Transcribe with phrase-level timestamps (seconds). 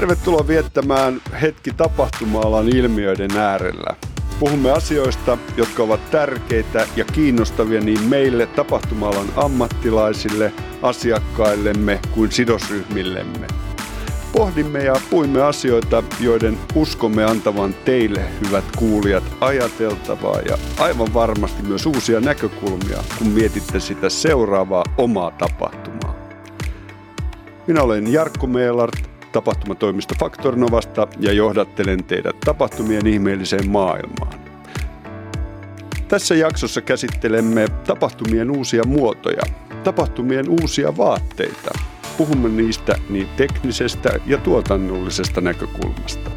[0.00, 3.96] Tervetuloa viettämään hetki tapahtuma-alan ilmiöiden äärellä.
[4.38, 13.46] Puhumme asioista, jotka ovat tärkeitä ja kiinnostavia niin meille tapahtuma-alan ammattilaisille, asiakkaillemme kuin sidosryhmillemme.
[14.32, 21.86] Pohdimme ja puimme asioita, joiden uskomme antavan teille, hyvät kuulijat, ajateltavaa ja aivan varmasti myös
[21.86, 26.14] uusia näkökulmia, kun mietitte sitä seuraavaa omaa tapahtumaa.
[27.66, 34.40] Minä olen Jarkko Meelart, tapahtumatoimisto Faktornovasta ja johdattelen teidät tapahtumien ihmeelliseen maailmaan.
[36.08, 39.42] Tässä jaksossa käsittelemme tapahtumien uusia muotoja,
[39.84, 41.70] tapahtumien uusia vaatteita.
[42.18, 46.30] Puhumme niistä niin teknisestä ja tuotannollisesta näkökulmasta.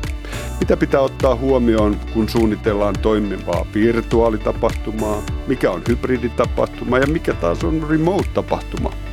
[0.59, 7.87] Mitä pitää ottaa huomioon, kun suunnitellaan toimivaa virtuaalitapahtumaa, mikä on hybriditapahtuma ja mikä taas on
[7.89, 8.93] remote-tapahtuma–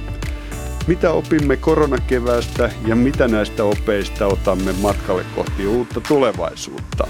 [0.91, 7.09] mitä opimme koronakeväästä ja mitä näistä opeista otamme matkalle kohti uutta tulevaisuutta?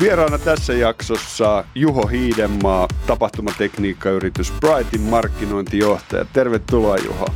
[0.00, 6.24] Vieraana tässä jaksossa Juho Hiidenmaa, tapahtumatekniikkayritys Brightin markkinointijohtaja.
[6.32, 7.26] Tervetuloa Juho.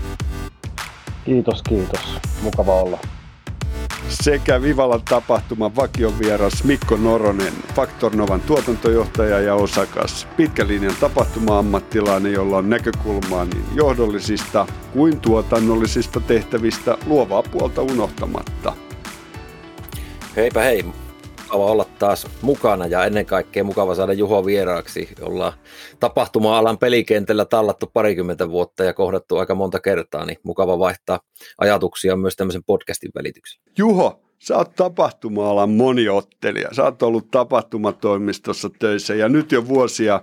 [1.25, 2.01] Kiitos, kiitos.
[2.43, 2.99] Mukava olla
[4.09, 5.73] sekä Vivalan tapahtuman
[6.19, 13.65] vieras Mikko Noronen, Faktor Novan tuotantojohtaja ja osakas, pitkän linjan tapahtuma-ammattilainen, jolla on näkökulmaa niin
[13.75, 18.73] johdollisista kuin tuotannollisista tehtävistä luovaa puolta unohtamatta.
[20.37, 20.85] Heipä hei,
[21.49, 25.09] mukava olla taas mukana ja ennen kaikkea mukava saada Juho vieraaksi.
[25.21, 25.53] Ollaan
[26.01, 31.21] tapahtuma-alan pelikentällä tallattu parikymmentä vuotta ja kohdattu aika monta kertaa, niin mukava vaihtaa
[31.59, 33.63] ajatuksia myös tämmöisen podcastin välityksellä.
[33.79, 36.69] Juho, sä oot tapahtuma-alan moniottelija.
[36.73, 40.21] Sä oot ollut tapahtumatoimistossa töissä ja nyt jo vuosia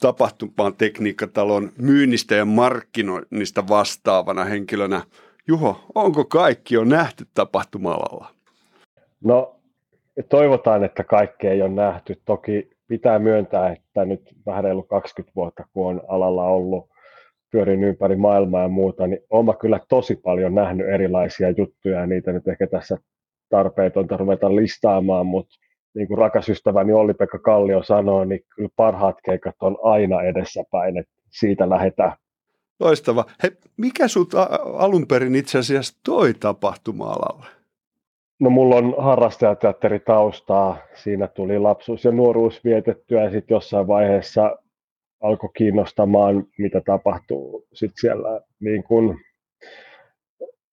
[0.00, 5.02] tapahtumaan tekniikkatalon myynnistä ja markkinoinnista vastaavana henkilönä.
[5.48, 8.34] Juho, onko kaikki jo nähty tapahtuma-alalla?
[9.24, 9.55] No
[10.22, 12.20] toivotaan, että kaikkea ei ole nähty.
[12.24, 16.88] Toki pitää myöntää, että nyt vähän reilu 20 vuotta, kun on alalla ollut,
[17.50, 22.32] pyörin ympäri maailmaa ja muuta, niin olen kyllä tosi paljon nähnyt erilaisia juttuja ja niitä
[22.32, 22.98] nyt ehkä tässä
[23.48, 25.54] tarpeetonta ruveta listaamaan, mutta
[25.94, 31.12] niin kuin rakas ystäväni Olli-Pekka Kallio sanoo, niin kyllä parhaat keikat on aina edessäpäin, että
[31.30, 32.12] siitä lähdetään.
[32.80, 33.24] Loistava.
[33.42, 34.34] Hei, mikä sut
[34.78, 37.46] alun perin itse asiassa toi tapahtuma-alalle?
[38.40, 40.76] No mulla on harrastajateatteri taustaa.
[40.94, 44.56] Siinä tuli lapsuus ja nuoruus vietettyä ja sitten jossain vaiheessa
[45.22, 49.18] alkoi kiinnostamaan, mitä tapahtuu sit siellä niin kun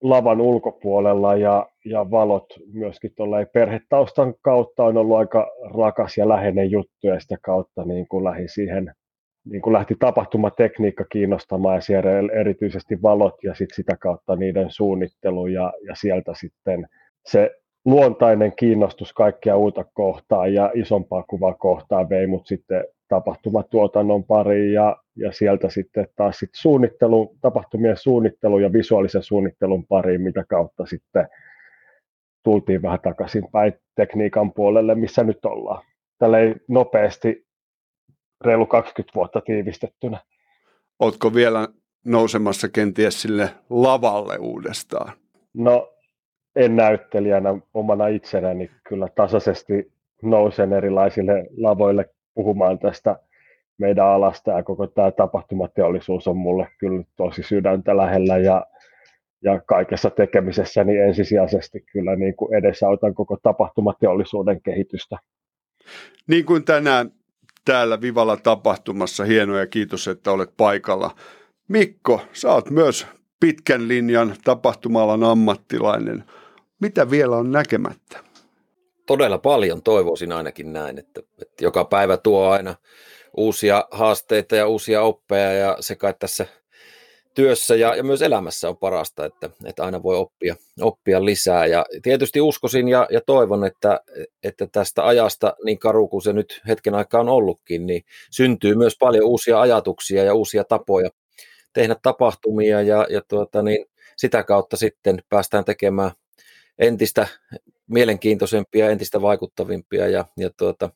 [0.01, 3.11] lavan ulkopuolella ja, ja valot myöskin
[3.53, 5.47] perhetaustan kautta on ollut aika
[5.77, 8.93] rakas ja läheinen juttu ja sitä kautta niin kuin lähi siihen
[9.45, 15.47] niin kuin lähti tapahtumatekniikka kiinnostamaan ja siellä erityisesti valot ja sit sitä kautta niiden suunnittelu
[15.47, 16.87] ja, ja sieltä sitten
[17.25, 17.51] se
[17.85, 24.97] luontainen kiinnostus kaikkia uutta kohtaa ja isompaa kuvaa kohtaa vei mut sitten tapahtumatuotannon pariin ja,
[25.15, 31.27] ja sieltä sitten taas sit suunnittelu, tapahtumien suunnittelu ja visuaalisen suunnittelun pariin, mitä kautta sitten
[32.43, 35.85] tultiin vähän takaisin päin tekniikan puolelle, missä nyt ollaan.
[36.17, 37.45] Tällä ei nopeasti
[38.45, 40.19] reilu 20 vuotta tiivistettynä.
[40.99, 41.67] Oletko vielä
[42.05, 45.13] nousemassa kenties sille lavalle uudestaan?
[45.53, 45.93] No
[46.55, 49.91] en näyttelijänä omana itsenäni kyllä tasaisesti
[50.21, 53.15] nousen erilaisille lavoille puhumaan tästä
[53.77, 58.65] meidän alasta ja koko tämä tapahtumateollisuus on mulle kyllä tosi sydäntä lähellä ja,
[59.41, 65.17] ja kaikessa tekemisessä niin ensisijaisesti kyllä niin kuin edesautan koko tapahtumateollisuuden kehitystä.
[66.27, 67.11] Niin kuin tänään
[67.65, 71.11] täällä Vivalla tapahtumassa, hienoa ja kiitos, että olet paikalla.
[71.67, 73.07] Mikko, sä oot myös
[73.39, 76.23] pitkän linjan tapahtuma ammattilainen.
[76.81, 78.19] Mitä vielä on näkemättä?
[79.05, 82.75] Todella paljon toivoisin ainakin näin, että, että joka päivä tuo aina
[83.37, 86.45] uusia haasteita ja uusia oppeja ja se kai tässä
[87.33, 91.65] työssä ja, ja myös elämässä on parasta, että, että aina voi oppia, oppia lisää.
[91.65, 93.99] Ja tietysti uskoisin ja, ja toivon, että,
[94.43, 98.97] että tästä ajasta, niin karu kuin se nyt hetken aikaa on ollutkin, niin syntyy myös
[98.99, 101.09] paljon uusia ajatuksia ja uusia tapoja
[101.73, 103.85] tehdä tapahtumia ja, ja tuota, niin
[104.17, 106.11] sitä kautta sitten päästään tekemään
[106.79, 107.27] entistä
[107.87, 110.89] mielenkiintoisempia, entistä vaikuttavimpia ja, ja tuota,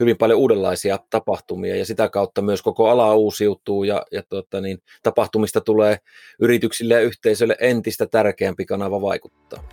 [0.00, 4.78] hyvin paljon uudenlaisia tapahtumia ja sitä kautta myös koko ala uusiutuu ja, ja tuota, niin,
[5.02, 5.98] tapahtumista tulee
[6.40, 9.68] yrityksille ja yhteisöille entistä tärkeämpi kanava vaikuttaa.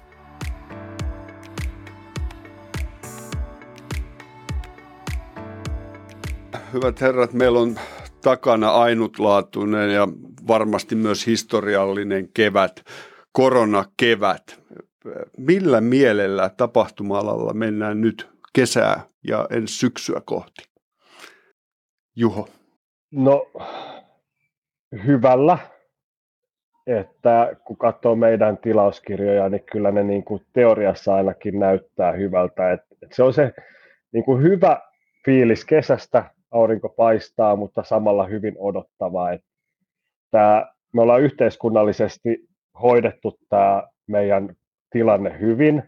[6.74, 7.80] Hyvät herrat, meillä on
[8.22, 10.08] takana ainutlaatuinen ja
[10.48, 12.84] varmasti myös historiallinen kevät,
[13.32, 14.59] koronakevät
[15.38, 20.64] millä mielellä tapahtuma-alalla mennään nyt kesää ja ensi syksyä kohti?
[22.16, 22.48] Juho.
[23.12, 23.52] No
[25.06, 25.58] hyvällä,
[26.88, 32.72] että kun katsoo meidän tilauskirjoja, niin kyllä ne niin kuin teoriassa ainakin näyttää hyvältä.
[32.72, 33.54] Että, että se on se
[34.12, 34.82] niin kuin hyvä
[35.26, 39.32] fiilis kesästä, aurinko paistaa, mutta samalla hyvin odottavaa.
[39.32, 39.48] Että
[40.32, 42.50] tämä, me ollaan yhteiskunnallisesti
[42.82, 44.56] hoidettu tämä meidän
[44.90, 45.84] tilanne hyvin.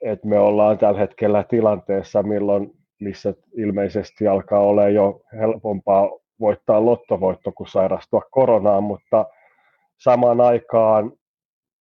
[0.00, 2.70] Et me ollaan tällä hetkellä tilanteessa, milloin,
[3.00, 9.26] missä ilmeisesti alkaa olla jo helpompaa voittaa lottovoitto kuin sairastua koronaan, mutta
[9.98, 11.12] samaan aikaan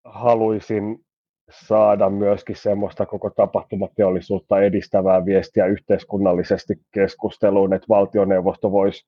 [0.06, 1.06] haluaisin
[1.52, 9.08] saada myöskin semmoista koko tapahtumateollisuutta edistävää viestiä yhteiskunnallisesti keskusteluun, että valtioneuvosto voisi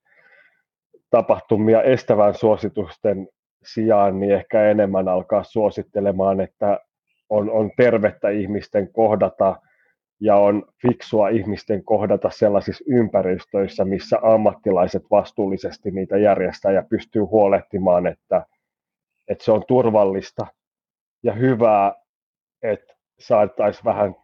[1.09, 3.27] tapahtumia estävän suositusten
[3.65, 6.79] sijaan niin ehkä enemmän alkaa suosittelemaan, että
[7.29, 9.55] on, on tervettä ihmisten kohdata
[10.19, 18.07] ja on fiksua ihmisten kohdata sellaisissa ympäristöissä, missä ammattilaiset vastuullisesti niitä järjestää ja pystyy huolehtimaan,
[18.07, 18.45] että,
[19.27, 20.47] että se on turvallista
[21.23, 21.93] ja hyvää,
[22.61, 24.15] että saataisiin vähän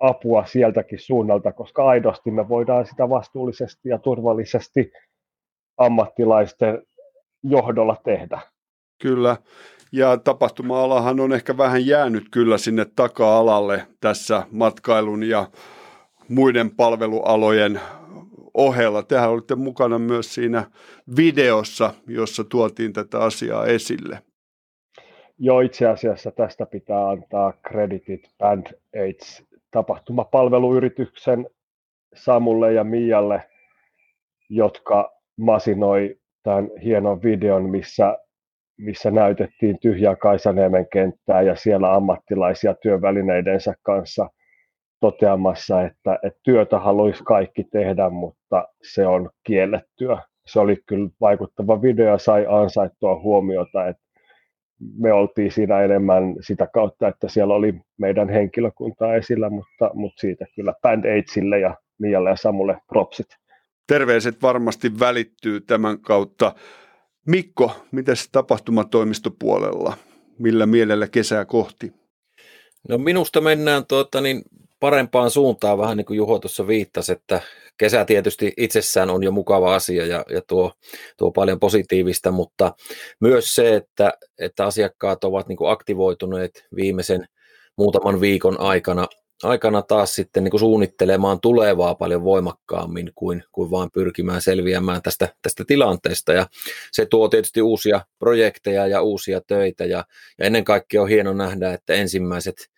[0.00, 4.92] apua sieltäkin suunnalta, koska aidosti me voidaan sitä vastuullisesti ja turvallisesti
[5.76, 6.82] ammattilaisten
[7.42, 8.40] johdolla tehdä.
[9.04, 9.36] Kyllä,
[9.92, 15.46] ja tapahtuma-alahan on ehkä vähän jäänyt kyllä sinne taka-alalle tässä matkailun ja
[16.28, 17.80] muiden palvelualojen
[18.54, 19.02] ohella.
[19.02, 20.64] Tehän olitte mukana myös siinä
[21.16, 24.18] videossa, jossa tuotiin tätä asiaa esille.
[25.38, 28.66] Joo, itse asiassa tästä pitää antaa kreditit Band
[29.00, 31.46] Aids tapahtumapalveluyrityksen
[32.14, 33.42] Samulle ja Mialle,
[34.48, 38.18] jotka masinoi tämän hienon videon, missä
[38.76, 44.30] missä näytettiin tyhjää Kaisaniemen kenttää ja siellä ammattilaisia työvälineidensä kanssa
[45.00, 50.22] toteamassa, että, että työtä haluaisi kaikki tehdä, mutta se on kiellettyä.
[50.46, 54.02] Se oli kyllä vaikuttava video ja sai ansaittua huomiota, että
[54.98, 60.46] me oltiin siinä enemmän sitä kautta, että siellä oli meidän henkilökuntaa esillä, mutta, mutta siitä
[60.56, 63.26] kyllä Band Aidsille ja Mialle ja Samulle propsit.
[63.86, 66.54] Terveiset varmasti välittyy tämän kautta.
[67.26, 69.96] Mikko, miten se tapahtumatoimistopuolella?
[70.38, 71.92] Millä mielellä kesää kohti?
[72.88, 74.42] No minusta mennään tuota, niin
[74.80, 77.40] parempaan suuntaan, vähän niin kuin Juho tuossa viittasi, että
[77.78, 80.72] kesä tietysti itsessään on jo mukava asia ja, ja tuo,
[81.16, 82.72] tuo paljon positiivista, mutta
[83.20, 87.28] myös se, että, että asiakkaat ovat niin kuin aktivoituneet viimeisen
[87.76, 89.06] muutaman viikon aikana
[89.42, 95.34] aikana taas sitten niin kuin suunnittelemaan tulevaa paljon voimakkaammin kuin, kuin vaan pyrkimään selviämään tästä,
[95.42, 96.32] tästä tilanteesta.
[96.32, 96.46] Ja
[96.92, 100.04] se tuo tietysti uusia projekteja ja uusia töitä ja,
[100.38, 102.70] ja ennen kaikkea on hieno nähdä, että ensimmäiset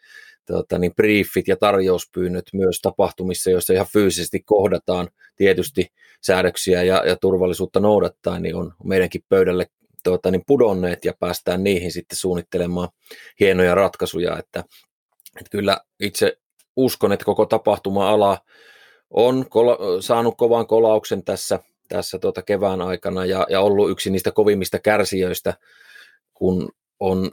[0.46, 7.16] tota, niin briefit ja tarjouspyynnöt myös tapahtumissa, joissa ihan fyysisesti kohdataan tietysti säädöksiä ja, ja
[7.16, 9.66] turvallisuutta noudattaa, niin on meidänkin pöydälle
[10.04, 12.88] tuota, niin pudonneet ja päästään niihin sitten suunnittelemaan
[13.40, 14.64] hienoja ratkaisuja, että,
[15.36, 16.38] että kyllä itse
[16.76, 18.38] uskon, että koko tapahtuma-ala
[19.10, 24.30] on kol- saanut kovan kolauksen tässä, tässä tuota kevään aikana ja, ja ollut yksi niistä
[24.30, 25.54] kovimmista kärsijöistä,
[26.34, 26.68] kun
[27.00, 27.30] on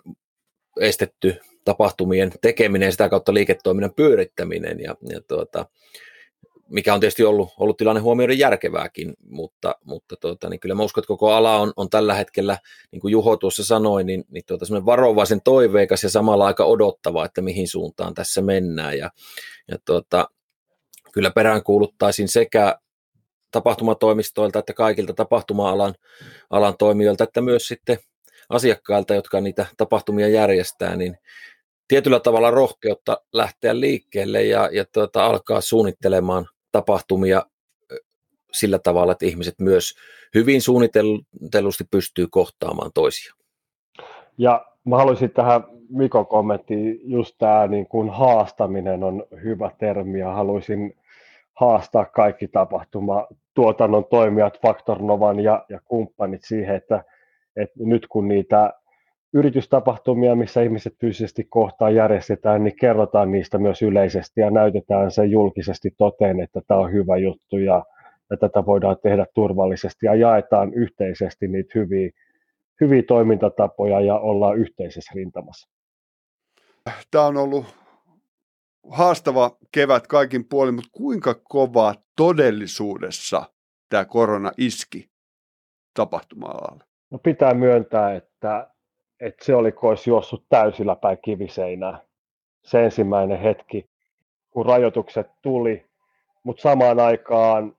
[0.79, 1.35] estetty
[1.65, 4.79] tapahtumien tekeminen sitä kautta liiketoiminnan pyörittäminen.
[4.79, 5.65] Ja, ja tuota,
[6.73, 11.01] mikä on tietysti ollut, ollut tilanne huomioiden järkevääkin, mutta, mutta tuota, niin kyllä mä uskon,
[11.01, 12.57] että koko ala on, on tällä hetkellä,
[12.91, 17.41] niin kuin Juho tuossa sanoi, niin, niin tuota, varovaisen toiveikas ja samalla aika odottava, että
[17.41, 18.97] mihin suuntaan tässä mennään.
[18.97, 19.09] Ja,
[19.67, 20.27] ja tuota,
[21.13, 22.79] kyllä perään kuuluttaisin sekä
[23.51, 25.95] tapahtumatoimistoilta että kaikilta tapahtuma-alan
[26.49, 27.97] alan toimijoilta, että myös sitten
[28.49, 31.17] asiakkailta, jotka niitä tapahtumia järjestää, niin
[31.87, 37.45] tietyllä tavalla rohkeutta lähteä liikkeelle ja, ja tuota, alkaa suunnittelemaan tapahtumia
[38.51, 39.95] sillä tavalla, että ihmiset myös
[40.35, 43.33] hyvin suunnitellusti pystyy kohtaamaan toisia.
[44.37, 50.31] Ja mä haluaisin tähän Mikon kommenttiin, just tämä niin kuin haastaminen on hyvä termi ja
[50.31, 50.95] haluaisin
[51.53, 57.03] haastaa kaikki tapahtuma tuotannon toimijat, Factor Novan ja, ja kumppanit siihen, että,
[57.55, 58.73] että nyt kun niitä
[59.33, 65.91] yritystapahtumia, missä ihmiset fyysisesti kohtaa järjestetään, niin kerrotaan niistä myös yleisesti ja näytetään se julkisesti
[65.97, 67.83] toteen, että tämä on hyvä juttu ja,
[68.29, 72.09] ja tätä voidaan tehdä turvallisesti ja jaetaan yhteisesti niitä hyviä,
[72.81, 75.69] hyviä toimintatapoja ja ollaan yhteisessä rintamassa.
[77.11, 77.65] Tämä on ollut
[78.89, 83.43] haastava kevät kaikin puolin, mutta kuinka kova todellisuudessa
[83.89, 85.09] tämä korona iski
[85.93, 86.83] tapahtuma-alalle?
[87.11, 88.72] No pitää myöntää, että
[89.23, 91.99] että se oli, kun olisi juossut täysillä päin kiviseinää.
[92.63, 93.89] Se ensimmäinen hetki,
[94.49, 95.85] kun rajoitukset tuli,
[96.43, 97.75] mutta samaan aikaan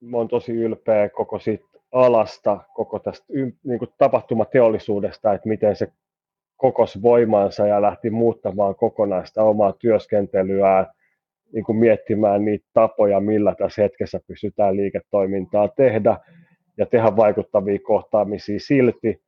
[0.00, 3.26] mä oon tosi ylpeä koko siitä alasta, koko tästä
[3.64, 5.92] niin kuin tapahtumateollisuudesta, että miten se
[6.56, 10.86] kokos voimansa ja lähti muuttamaan kokonaista omaa työskentelyään,
[11.52, 16.16] niin kuin miettimään niitä tapoja, millä tässä hetkessä pystytään liiketoimintaa tehdä
[16.76, 19.23] ja tehdä vaikuttavia kohtaamisia silti.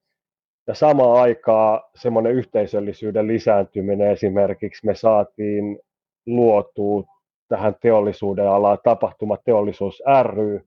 [0.66, 5.78] Ja samaan aikaan semmoinen yhteisöllisyyden lisääntyminen esimerkiksi me saatiin
[6.26, 7.04] luotua
[7.48, 10.60] tähän teollisuuden alaan tapahtumateollisuus ry,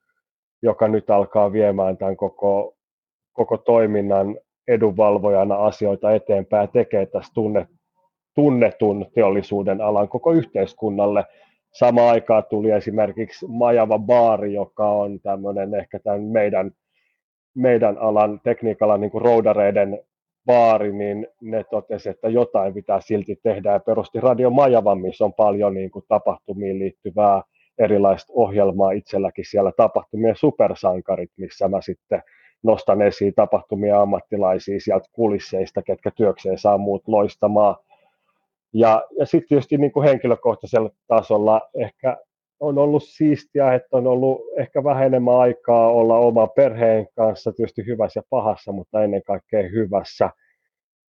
[0.62, 2.76] joka nyt alkaa viemään tämän koko,
[3.34, 4.38] koko toiminnan
[4.68, 7.68] edunvalvojana asioita eteenpäin ja tekee tästä tunne,
[8.36, 11.26] tunnetun teollisuuden alan koko yhteiskunnalle.
[11.74, 16.72] Samaan aikaan tuli esimerkiksi Majava Baari, joka on tämmöinen ehkä tämän meidän,
[17.56, 20.00] meidän alan tekniikalan niin roudareiden
[20.46, 25.34] baari, niin ne totesi, että jotain pitää silti tehdä ja perusti Radio Majavan, missä on
[25.34, 27.42] paljon niin kuin tapahtumiin liittyvää
[27.78, 32.24] erilaista ohjelmaa itselläkin siellä tapahtumien supersankarit, missä mä sitten
[32.64, 37.76] nostan esiin tapahtumia ammattilaisia sieltä kulisseista, ketkä työkseen saa muut loistamaan.
[38.74, 42.18] Ja, ja sitten tietysti niin kuin henkilökohtaisella tasolla ehkä
[42.60, 47.86] on ollut siistiä, että on ollut ehkä vähän enemmän aikaa olla oma perheen kanssa, tietysti
[47.86, 50.30] hyvässä ja pahassa, mutta ennen kaikkea hyvässä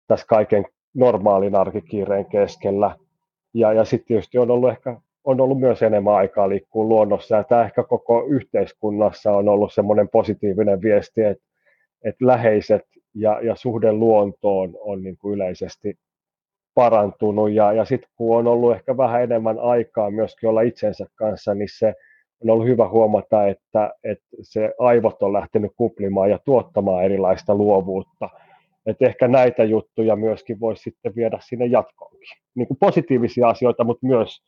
[0.06, 2.96] tässä kaiken normaalin arkikiireen keskellä.
[3.54, 7.44] Ja, ja sitten tietysti on ollut ehkä on ollut myös enemmän aikaa liikkua luonnossa, ja
[7.44, 11.44] tämä ehkä koko yhteiskunnassa on ollut semmoinen positiivinen viesti, että,
[12.04, 12.82] että läheiset
[13.14, 15.94] ja, ja suhde luontoon on niin kuin yleisesti
[16.76, 21.54] parantunut, ja, ja sitten kun on ollut ehkä vähän enemmän aikaa myöskin olla itsensä kanssa,
[21.54, 21.94] niin se
[22.40, 28.28] on ollut hyvä huomata, että, että se aivot on lähtenyt kuplimaan ja tuottamaan erilaista luovuutta.
[28.86, 32.28] Että ehkä näitä juttuja myöskin voisi sitten viedä sinne jatkoonkin.
[32.54, 34.42] Niin kuin positiivisia asioita, mutta myös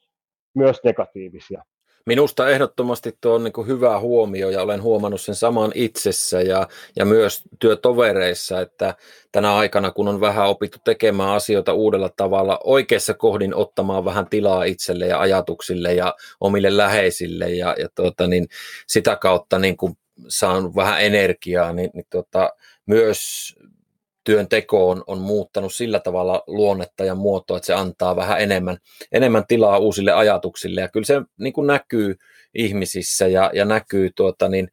[0.54, 1.62] myös negatiivisia.
[2.06, 7.04] Minusta ehdottomasti tuo on niin hyvä huomio ja olen huomannut sen saman itsessä ja, ja
[7.04, 8.94] myös työtovereissa, että
[9.32, 14.64] tänä aikana kun on vähän opittu tekemään asioita uudella tavalla, oikeassa kohdin ottamaan vähän tilaa
[14.64, 18.46] itselle ja ajatuksille ja omille läheisille ja, ja tuota, niin
[18.86, 22.50] sitä kautta niin kuin saan vähän energiaa, niin, niin tuota,
[22.86, 23.54] myös
[24.28, 28.76] työnteko on, on muuttanut sillä tavalla luonnetta ja muotoa, että se antaa vähän enemmän,
[29.12, 30.80] enemmän tilaa uusille ajatuksille.
[30.80, 32.16] Ja kyllä se niin kuin näkyy
[32.54, 34.68] ihmisissä ja, ja näkyy, tuota, niin,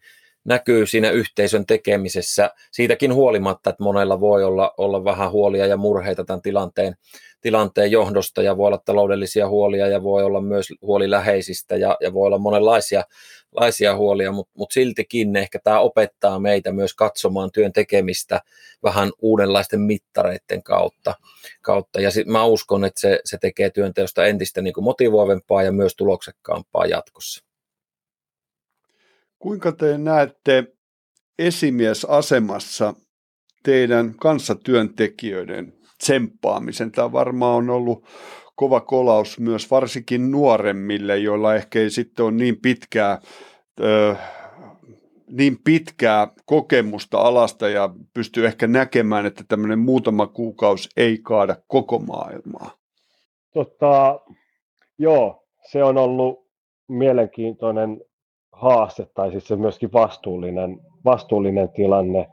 [0.46, 2.52] näkyy siinä yhteisön tekemisessä.
[2.72, 6.96] Siitäkin huolimatta, että monella voi olla, olla vähän huolia ja murheita tämän tilanteen,
[7.42, 12.14] tilanteen johdosta ja voi olla taloudellisia huolia ja voi olla myös huoli läheisistä ja, ja
[12.14, 13.04] voi olla monenlaisia
[13.52, 18.42] laisia huolia, mutta mut siltikin ehkä tämä opettaa meitä myös katsomaan työn tekemistä
[18.84, 21.14] vähän uudenlaisten mittareiden kautta.
[21.62, 22.02] kautta.
[22.02, 25.96] Ja sit mä uskon, että se, se tekee työnteosta entistä niin kuin motivoivempaa ja myös
[25.96, 27.54] tuloksekkaampaa jatkossa.
[29.46, 30.68] Kuinka te näette
[31.40, 32.94] esimiesasemassa
[33.64, 36.92] teidän kanssatyöntekijöiden tsemppaamisen?
[36.92, 38.06] Tämä varmaan on ollut
[38.56, 43.22] kova kolaus myös varsinkin nuoremmille, joilla ehkä ei sitten ole niin pitkää,
[43.80, 44.16] ö,
[45.30, 52.00] niin pitkää kokemusta alasta ja pystyy ehkä näkemään, että tämmöinen muutama kuukausi ei kaada koko
[52.00, 52.72] maailmaa.
[53.54, 54.20] Tota,
[54.98, 56.48] joo, se on ollut
[56.88, 58.02] mielenkiintoinen
[58.55, 62.27] haaste tai siis se myöskin vastuullinen, vastuullinen tilanne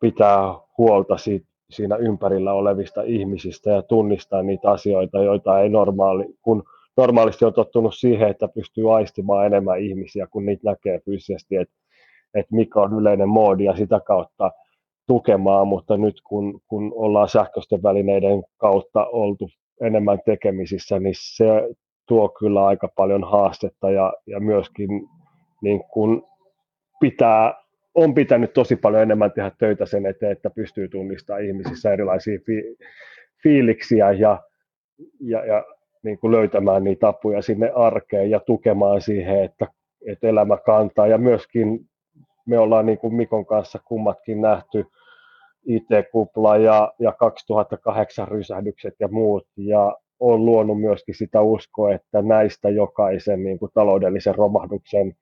[0.00, 6.62] pitää huolta siitä, siinä ympärillä olevista ihmisistä ja tunnistaa niitä asioita, joita ei normaali, kun
[6.96, 11.74] normaalisti on tottunut siihen, että pystyy aistimaan enemmän ihmisiä, kun niitä näkee fyysisesti, että,
[12.34, 14.50] että mikä on yleinen moodi ja sitä kautta
[15.06, 19.48] tukemaan, mutta nyt kun, kun ollaan sähköisten välineiden kautta oltu
[19.80, 21.68] enemmän tekemisissä, niin se
[22.08, 24.88] tuo kyllä aika paljon haastetta ja, ja myöskin
[25.62, 26.26] niin kun
[27.00, 27.54] pitää,
[27.94, 32.76] on pitänyt tosi paljon enemmän tehdä töitä sen eteen, että pystyy tunnistamaan ihmisissä erilaisia fi,
[33.42, 34.42] fiiliksiä ja,
[35.20, 35.64] ja, ja
[36.02, 39.66] niin kuin löytämään niitä apuja sinne arkeen ja tukemaan siihen, että,
[40.06, 41.06] että elämä kantaa.
[41.06, 41.80] Ja myöskin
[42.46, 44.84] me ollaan niin kuin Mikon kanssa kummatkin nähty
[45.66, 49.46] IT-kupla ja, ja 2008 rysähdykset ja muut.
[49.56, 55.16] Ja on luonut myöskin sitä uskoa, että näistä jokaisen niin kuin taloudellisen romahduksen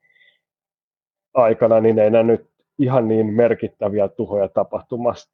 [1.34, 4.48] aikana, niin ei nämä nyt ihan niin merkittäviä tuhoja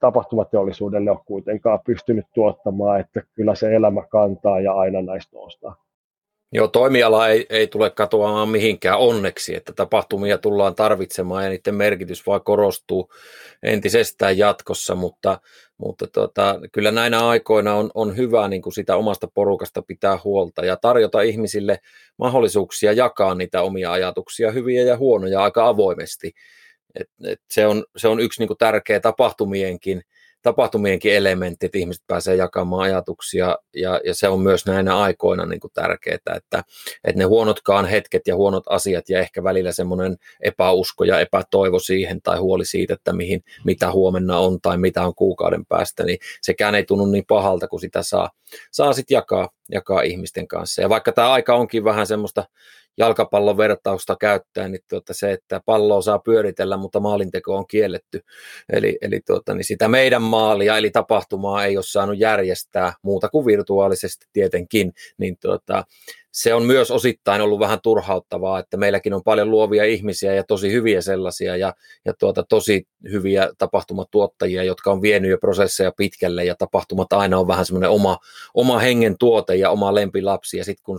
[0.00, 5.76] tapahtumateollisuudelle ole kuitenkaan pystynyt tuottamaan, että kyllä se elämä kantaa ja aina näistä noustaan.
[6.52, 12.26] Joo, toimiala ei, ei tule katoamaan mihinkään onneksi, että tapahtumia tullaan tarvitsemaan ja niiden merkitys
[12.26, 13.12] vaan korostuu
[13.62, 15.40] entisestään jatkossa, mutta,
[15.78, 20.64] mutta tota, kyllä näinä aikoina on, on hyvä niin kuin sitä omasta porukasta pitää huolta
[20.64, 21.78] ja tarjota ihmisille
[22.16, 26.32] mahdollisuuksia jakaa niitä omia ajatuksia, hyviä ja huonoja, aika avoimesti.
[27.00, 30.02] Et, et se, on, se on yksi niin kuin tärkeä tapahtumienkin
[30.42, 35.60] tapahtumienkin elementti, että ihmiset pääsee jakamaan ajatuksia ja, ja se on myös näinä aikoina niin
[35.60, 36.34] kuin tärkeää, että,
[37.04, 42.22] että ne huonotkaan hetket ja huonot asiat ja ehkä välillä semmoinen epäusko ja epätoivo siihen
[42.22, 46.74] tai huoli siitä, että mihin, mitä huomenna on tai mitä on kuukauden päästä, niin sekään
[46.74, 48.30] ei tunnu niin pahalta, kun sitä saa,
[48.70, 50.82] saa sitten jakaa, jakaa ihmisten kanssa.
[50.82, 52.44] Ja vaikka tämä aika onkin vähän semmoista
[52.98, 58.20] jalkapallon vertausta käyttää, niin tuota se, että palloa saa pyöritellä, mutta maalinteko on kielletty.
[58.72, 63.46] Eli, eli tuota, niin sitä meidän maalia, eli tapahtumaa ei ole saanut järjestää muuta kuin
[63.46, 65.84] virtuaalisesti tietenkin, niin tuota,
[66.36, 70.72] se on myös osittain ollut vähän turhauttavaa, että meilläkin on paljon luovia ihmisiä ja tosi
[70.72, 71.74] hyviä sellaisia ja,
[72.04, 77.48] ja tuota, tosi hyviä tapahtumatuottajia, jotka on vienyt jo prosesseja pitkälle ja tapahtumat aina on
[77.48, 78.18] vähän semmoinen oma,
[78.54, 80.58] oma hengen tuote ja oma lempilapsi.
[80.58, 80.98] Ja sitten kun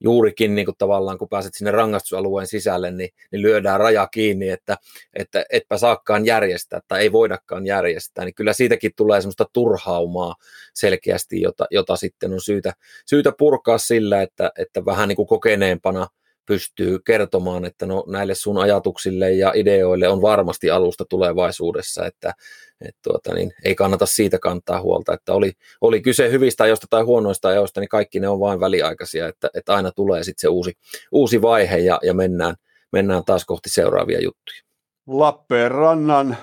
[0.00, 4.76] juurikin niin kuin tavallaan kun pääset sinne rangaistusalueen sisälle, niin, niin lyödään raja kiinni, että,
[5.14, 10.34] että etpä saakkaan järjestää tai ei voidakaan järjestää, niin kyllä siitäkin tulee semmoista turhaumaa
[10.74, 12.72] selkeästi, jota, jota sitten on syytä,
[13.06, 16.06] syytä purkaa sillä, että, että vähän niin kuin kokeneempana
[16.46, 22.34] pystyy kertomaan, että no näille sun ajatuksille ja ideoille on varmasti alusta tulevaisuudessa, että,
[22.80, 27.02] että tuota, niin ei kannata siitä kantaa huolta, että oli, oli kyse hyvistä ajoista tai
[27.02, 30.72] huonoista ajoista, niin kaikki ne on vain väliaikaisia, että, että aina tulee sitten se uusi,
[31.12, 32.54] uusi vaihe ja, ja mennään,
[32.92, 34.62] mennään taas kohti seuraavia juttuja.
[35.06, 36.36] Lappeenrannan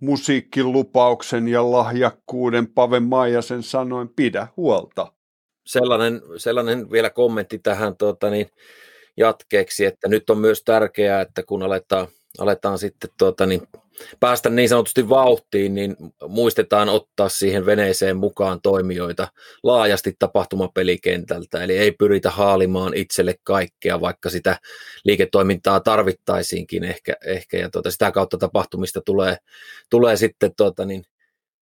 [0.00, 5.12] musiikkilupauksen ja lahjakkuuden Pave Maijasen sanoin pidä huolta.
[5.68, 8.50] Sellainen, sellainen vielä kommentti tähän tuota, niin,
[9.16, 13.62] jatkeeksi, että nyt on myös tärkeää, että kun aletaan, aletaan sitten tuota, niin
[14.20, 15.96] päästä niin sanotusti vauhtiin, niin
[16.28, 19.28] muistetaan ottaa siihen veneeseen mukaan toimijoita
[19.62, 24.58] laajasti tapahtumapelikentältä, eli ei pyritä haalimaan itselle kaikkea, vaikka sitä
[25.04, 29.36] liiketoimintaa tarvittaisiinkin ehkä, ehkä ja tuota, sitä kautta tapahtumista tulee,
[29.90, 31.04] tulee sitten tuota, niin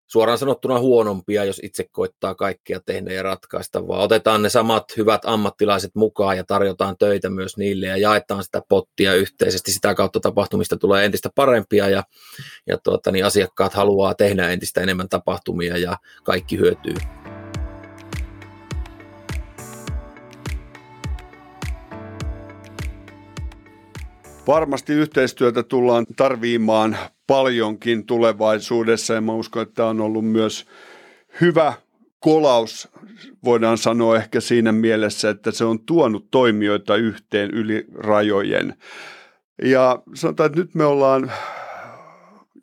[0.06, 5.22] suoraan sanottuna huonompia, jos itse koittaa kaikkia tehdä ja ratkaista, vaan otetaan ne samat hyvät
[5.24, 9.72] ammattilaiset mukaan ja tarjotaan töitä myös niille ja jaetaan sitä pottia yhteisesti.
[9.72, 12.02] Sitä kautta tapahtumista tulee entistä parempia ja,
[12.66, 16.94] ja tuota, niin asiakkaat haluaa tehdä entistä enemmän tapahtumia ja kaikki hyötyy.
[24.46, 30.66] Varmasti yhteistyötä tullaan tarviimaan paljonkin tulevaisuudessa ja mä uskon, että tämä on ollut myös
[31.40, 31.72] hyvä
[32.20, 32.88] kolaus,
[33.44, 38.74] voidaan sanoa ehkä siinä mielessä, että se on tuonut toimijoita yhteen yli rajojen.
[39.62, 41.32] Ja sanotaan, että nyt me ollaan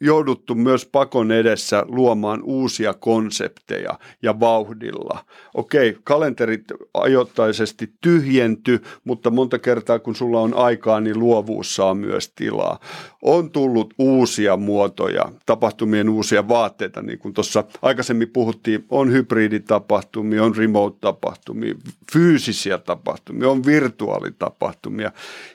[0.02, 5.26] jouduttu myös pakon edessä luomaan uusia konsepteja ja vauhdilla.
[5.54, 12.32] Okei, kalenterit ajoittaisesti tyhjenty, mutta monta kertaa kun sulla on aikaa, niin luovuus saa myös
[12.36, 12.80] tilaa.
[13.22, 20.56] On tullut uusia muotoja, tapahtumien uusia vaatteita, niin kuin tuossa aikaisemmin puhuttiin, on hybriditapahtumia, on
[20.56, 21.76] remote-tapahtumia,
[22.14, 25.12] fyysisiä tapahtumia, on virtuaalitapahtumia.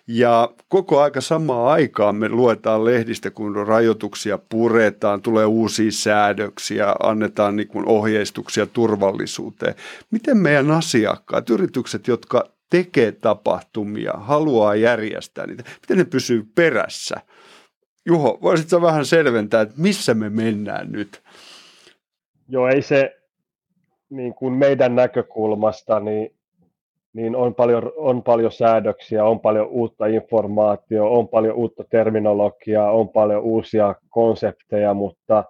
[0.07, 6.95] Ja koko aika samaan aikaan me luetaan lehdistä, kun rajoituksia säädöksiä puretaan, tulee uusia säädöksiä,
[7.03, 9.75] annetaan niin kuin ohjeistuksia turvallisuuteen.
[10.11, 17.17] Miten meidän asiakkaat, yritykset, jotka tekee tapahtumia, haluaa järjestää niitä, miten ne pysyy perässä?
[18.07, 21.23] Juho, voisitko vähän selventää, että missä me mennään nyt?
[22.49, 23.17] Joo, ei se
[24.11, 26.36] niin kuin meidän näkökulmasta, niin
[27.17, 33.09] niin on paljon, on paljon säädöksiä, on paljon uutta informaatiota, on paljon uutta terminologiaa, on
[33.09, 35.45] paljon uusia konsepteja, mutta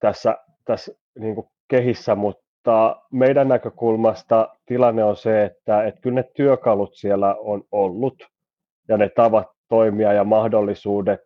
[0.00, 6.30] tässä, tässä niin kuin kehissä, mutta meidän näkökulmasta tilanne on se, että, että kyllä ne
[6.34, 8.16] työkalut siellä on ollut
[8.88, 11.24] ja ne tavat toimia ja mahdollisuudet,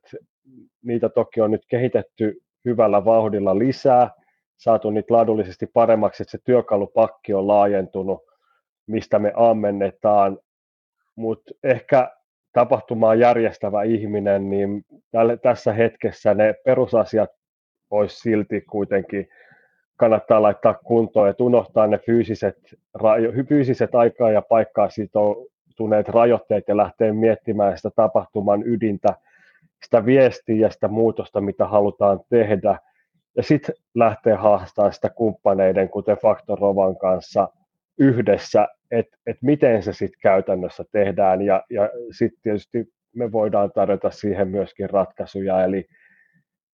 [0.85, 4.11] niitä toki on nyt kehitetty hyvällä vauhdilla lisää,
[4.57, 8.36] saatu niitä laadullisesti paremmaksi, että se työkalupakki on laajentunut
[8.87, 10.39] mistä me ammennetaan,
[11.17, 12.11] mutta ehkä
[12.53, 17.31] tapahtumaa järjestävä ihminen, niin tälle, tässä hetkessä ne perusasiat
[17.91, 19.29] olisi silti kuitenkin
[19.97, 22.57] kannattaa laittaa kuntoon, että unohtaa ne fyysiset,
[23.49, 29.15] fyysiset aikaa ja paikkaa sitoutuneet rajoitteet ja lähteä miettimään sitä tapahtuman ydintä,
[29.85, 32.79] sitä viestiä ja sitä muutosta, mitä halutaan tehdä.
[33.37, 37.49] Ja sitten lähtee haastamaan sitä kumppaneiden, kuten Faktorovan kanssa–
[37.99, 41.43] yhdessä että et miten se sitten käytännössä tehdään.
[41.43, 45.85] Ja, ja sitten tietysti me voidaan tarjota siihen myöskin ratkaisuja, eli,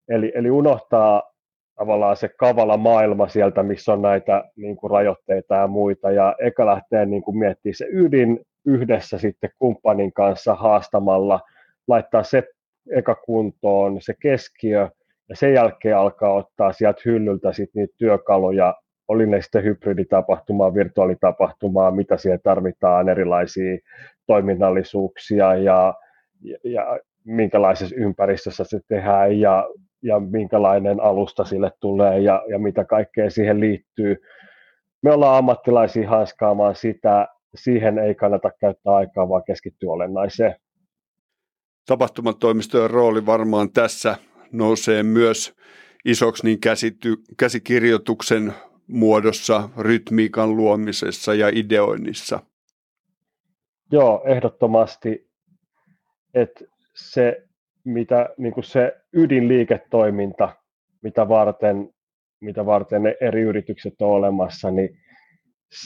[0.09, 1.31] eli, eli unohtaa
[1.75, 6.65] tavallaan se kavala maailma sieltä, missä on näitä niin kuin rajoitteita ja muita, ja eka
[6.65, 11.39] lähtee niin kuin miettimään se ydin yhdessä sitten kumppanin kanssa haastamalla,
[11.87, 12.43] laittaa se
[12.95, 14.89] eka kuntoon, se keskiö,
[15.29, 18.75] ja sen jälkeen alkaa ottaa sieltä hyllyltä sitten niitä työkaluja,
[19.07, 23.77] oli ne sitten hybriditapahtumaa, virtuaalitapahtumaa, mitä siihen tarvitaan, erilaisia
[24.27, 25.93] toiminnallisuuksia ja,
[26.41, 29.69] ja, ja minkälaisessa ympäristössä se tehdään ja,
[30.03, 34.17] ja minkälainen alusta sille tulee ja, ja mitä kaikkea siihen liittyy.
[35.03, 40.55] Me ollaan ammattilaisia hanskaamaan sitä, siihen ei kannata käyttää aikaa, vaan keskittyä olennaiseen.
[41.85, 44.15] Tapahtumatoimistojen rooli varmaan tässä
[44.51, 45.55] nousee myös
[46.05, 48.53] isoksi niin käsity, käsikirjoituksen
[48.91, 52.39] muodossa, rytmiikan luomisessa ja ideoinnissa.
[53.91, 55.31] Joo, ehdottomasti.
[56.33, 57.47] Että se,
[57.85, 60.55] mitä, niin kuin se ydinliiketoiminta,
[61.01, 61.93] mitä varten,
[62.41, 64.97] mitä varten ne eri yritykset on olemassa, niin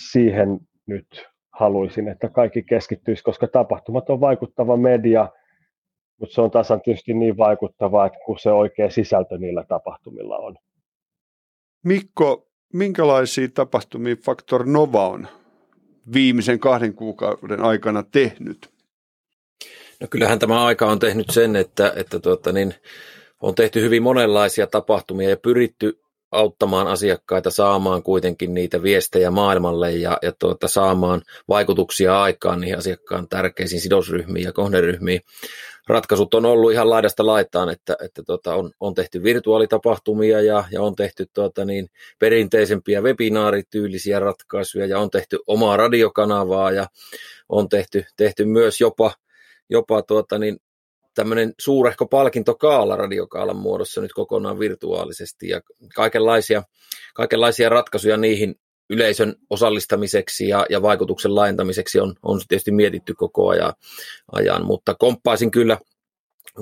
[0.05, 1.27] siihen nyt
[1.59, 5.29] haluaisin, että kaikki keskittyisi, koska tapahtumat on vaikuttava media,
[6.19, 10.55] mutta se on tasan tietysti niin vaikuttava, että kun se oikea sisältö niillä tapahtumilla on.
[11.85, 15.27] Mikko, minkälaisia tapahtumia Faktor Nova on
[16.13, 18.69] viimeisen kahden kuukauden aikana tehnyt?
[19.99, 22.73] No kyllähän tämä aika on tehnyt sen, että, että tuota, niin,
[23.41, 25.99] on tehty hyvin monenlaisia tapahtumia ja pyritty
[26.31, 33.27] auttamaan asiakkaita saamaan kuitenkin niitä viestejä maailmalle ja, ja tuota, saamaan vaikutuksia aikaan niihin asiakkaan
[33.27, 35.21] tärkeisiin sidosryhmiin ja kohderyhmiin.
[35.87, 40.81] Ratkaisut on ollut ihan laidasta laitaan, että, että tuota, on, on tehty virtuaalitapahtumia ja, ja
[40.81, 46.87] on tehty tuota, niin, perinteisempiä webinaarityylisiä ratkaisuja ja on tehty omaa radiokanavaa ja
[47.49, 49.11] on tehty, tehty myös jopa
[49.69, 50.57] jopa tuota, niin
[51.15, 55.61] tämmöinen suurehko palkintokaala radiokaalan muodossa nyt kokonaan virtuaalisesti ja
[55.95, 56.63] kaikenlaisia,
[57.13, 58.55] kaikenlaisia ratkaisuja niihin
[58.89, 63.73] yleisön osallistamiseksi ja, ja vaikutuksen laajentamiseksi on, on tietysti mietitty koko ajan,
[64.31, 65.77] ajan mutta komppaisin kyllä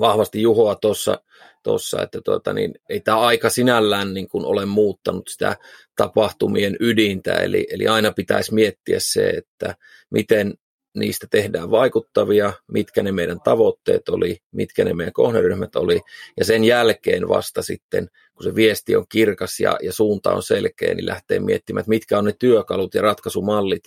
[0.00, 1.20] vahvasti Juhoa tuossa,
[1.62, 5.56] tossa, että tuota, niin, ei tämä aika sinällään niin kuin ole muuttanut sitä
[5.96, 9.74] tapahtumien ydintä, eli, eli aina pitäisi miettiä se, että
[10.10, 10.54] miten
[10.94, 16.00] niistä tehdään vaikuttavia, mitkä ne meidän tavoitteet oli, mitkä ne meidän kohderyhmät oli,
[16.36, 20.94] ja sen jälkeen vasta sitten, kun se viesti on kirkas ja, ja suunta on selkeä,
[20.94, 23.84] niin lähtee miettimään, että mitkä on ne työkalut ja ratkaisumallit,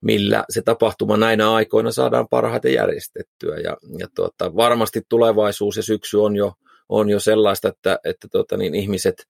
[0.00, 3.56] millä se tapahtuma näinä aikoina saadaan parhaiten järjestettyä.
[3.56, 6.52] Ja, ja tuota, varmasti tulevaisuus ja syksy on jo,
[6.88, 9.26] on jo sellaista, että, että tuota, niin ihmiset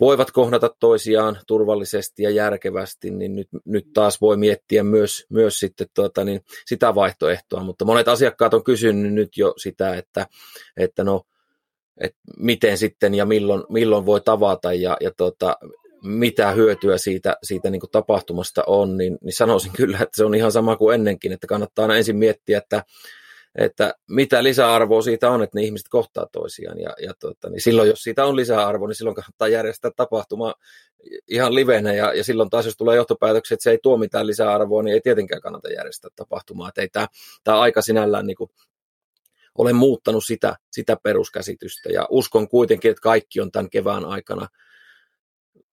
[0.00, 5.86] voivat kohdata toisiaan turvallisesti ja järkevästi, niin nyt, nyt taas voi miettiä myös, myös sitten
[5.94, 10.26] tuota, niin sitä vaihtoehtoa, mutta monet asiakkaat on kysynyt nyt jo sitä, että,
[10.76, 11.22] että no,
[12.00, 15.56] että miten sitten ja milloin, milloin voi tavata ja, ja tuota,
[16.02, 20.52] mitä hyötyä siitä, siitä niin tapahtumasta on, niin, niin sanoisin kyllä, että se on ihan
[20.52, 22.84] sama kuin ennenkin, että kannattaa aina ensin miettiä, että
[23.54, 26.80] että mitä lisäarvoa siitä on, että ne ihmiset kohtaa toisiaan.
[26.80, 30.54] Ja, ja tuota, niin silloin, jos siitä on lisäarvoa, niin silloin kannattaa järjestää tapahtuma
[31.28, 31.92] ihan livenä.
[31.92, 35.00] Ja, ja silloin taas, jos tulee johtopäätöksiä, että se ei tuo mitään lisäarvoa, niin ei
[35.00, 36.68] tietenkään kannata järjestää tapahtumaa.
[36.68, 37.06] Että ei tämä,
[37.44, 38.50] tämä aika sinällään niin kuin,
[39.58, 41.88] ole muuttanut sitä, sitä peruskäsitystä.
[41.92, 44.48] Ja uskon kuitenkin, että kaikki on tämän kevään aikana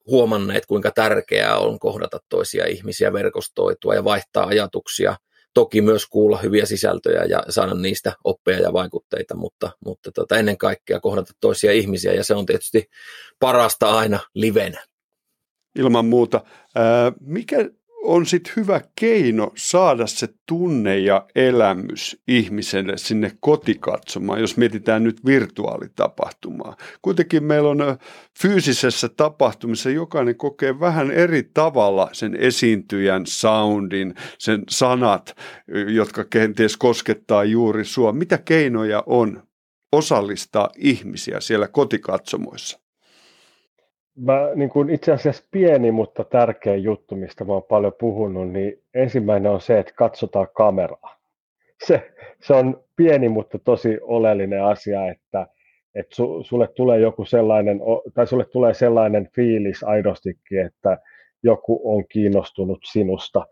[0.08, 5.16] huomanneet, kuinka tärkeää on kohdata toisia ihmisiä, verkostoitua ja vaihtaa ajatuksia–
[5.54, 10.58] toki myös kuulla hyviä sisältöjä ja saada niistä oppeja ja vaikutteita, mutta, mutta tota, ennen
[10.58, 12.90] kaikkea kohdata toisia ihmisiä ja se on tietysti
[13.40, 14.84] parasta aina livenä.
[15.76, 16.42] Ilman muuta.
[17.20, 17.70] Mikä
[18.04, 25.26] on sitten hyvä keino saada se tunne ja elämys ihmiselle sinne kotikatsomaan, jos mietitään nyt
[25.26, 26.76] virtuaalitapahtumaa.
[27.02, 27.80] Kuitenkin meillä on
[28.42, 35.36] fyysisessä tapahtumassa jokainen kokee vähän eri tavalla sen esiintyjän soundin, sen sanat,
[35.88, 38.12] jotka kenties koskettaa juuri sua.
[38.12, 39.44] Mitä keinoja on
[39.92, 42.89] osallistaa ihmisiä siellä kotikatsomoissa?
[44.20, 48.84] Mä, niin kuin itse asiassa pieni, mutta tärkeä juttu, mistä mä oon paljon puhunut, niin
[48.94, 51.20] ensimmäinen on se, että katsotaan kameraa.
[51.88, 55.48] Se, se on pieni, mutta tosi oleellinen asia, että,
[55.96, 57.80] että su, sulle tulee joku sellainen,
[58.14, 60.98] tai sulle tulee sellainen fiilis aidostikin, että
[61.44, 63.48] joku on kiinnostunut sinusta.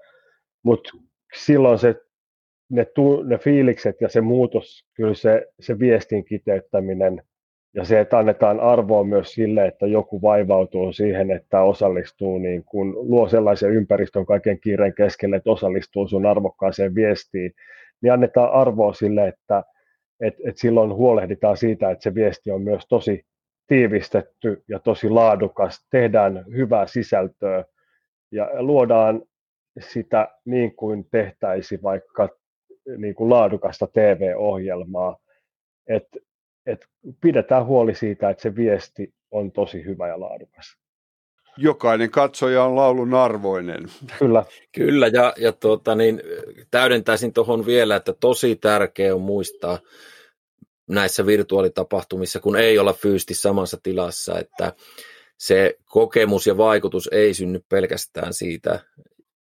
[0.64, 0.90] Mutta
[1.46, 1.96] silloin se,
[2.70, 7.24] ne, tu, ne fiilikset ja se muutos, kyllä se, se viestin kiteyttäminen
[7.78, 12.94] ja se, että annetaan arvoa myös sille, että joku vaivautuu siihen, että osallistuu, niin kun
[13.10, 17.52] luo sellaisen ympäristön kaiken kiireen keskelle, että osallistuu sun arvokkaaseen viestiin,
[18.02, 19.64] niin annetaan arvoa sille, että
[20.20, 23.26] et, et silloin huolehditaan siitä, että se viesti on myös tosi
[23.68, 27.66] tiivistetty ja tosi laadukas, tehdään hyvää sisältöä
[28.32, 29.22] ja luodaan
[29.80, 32.30] sitä niin kuin tehtäisi vaikka
[32.98, 35.18] niin kuin laadukasta TV-ohjelmaa,
[35.88, 36.20] että
[36.68, 36.86] et
[37.22, 40.78] pidetään huoli siitä, että se viesti on tosi hyvä ja laadukas.
[41.58, 43.86] Jokainen katsoja on laulun arvoinen.
[44.20, 44.44] Kyllä.
[44.78, 46.22] Kyllä, ja, ja tuota, niin,
[46.72, 49.80] täydentäisin tuohon vielä, että tosi tärkeää on muistaa
[50.90, 54.74] näissä virtuaalitapahtumissa, kun ei olla fyysisesti samassa tilassa, että
[55.38, 58.80] se kokemus ja vaikutus ei synny pelkästään siitä,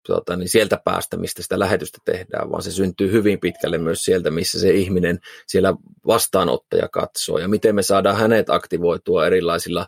[0.06, 4.30] tuota, niin sieltä päästä, mistä sitä lähetystä tehdään, vaan se syntyy hyvin pitkälle myös sieltä,
[4.30, 5.74] missä se ihminen siellä
[6.06, 9.86] vastaanottaja katsoo ja miten me saadaan hänet aktivoitua erilaisilla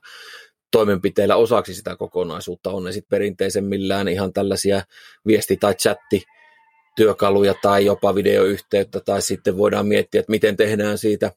[0.71, 2.71] toimenpiteillä osaksi sitä kokonaisuutta.
[2.71, 4.83] On ne sitten perinteisemmillään ihan tällaisia
[5.27, 6.23] viesti- tai chatti
[6.97, 11.33] työkaluja tai jopa videoyhteyttä, tai sitten voidaan miettiä, että miten tehdään siitä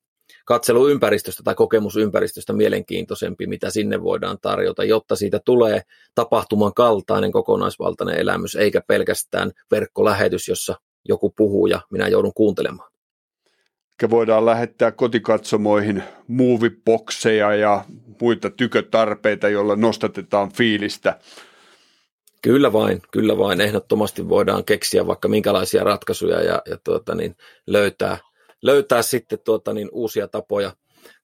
[0.45, 5.81] katseluympäristöstä tai kokemusympäristöstä mielenkiintoisempi, mitä sinne voidaan tarjota, jotta siitä tulee
[6.15, 10.75] tapahtuman kaltainen kokonaisvaltainen elämys, eikä pelkästään verkkolähetys, jossa
[11.05, 12.91] joku puhuu ja minä joudun kuuntelemaan.
[14.09, 17.85] Voidaan lähettää kotikatsomoihin movibokseja ja
[18.21, 21.19] muita tykötarpeita, joilla nostatetaan fiilistä.
[22.41, 23.61] Kyllä vain, kyllä vain.
[23.61, 27.35] Ehdottomasti voidaan keksiä vaikka minkälaisia ratkaisuja ja, ja tuota, niin
[27.67, 28.17] löytää–
[28.61, 30.73] löytää sitten tuota, niin uusia tapoja,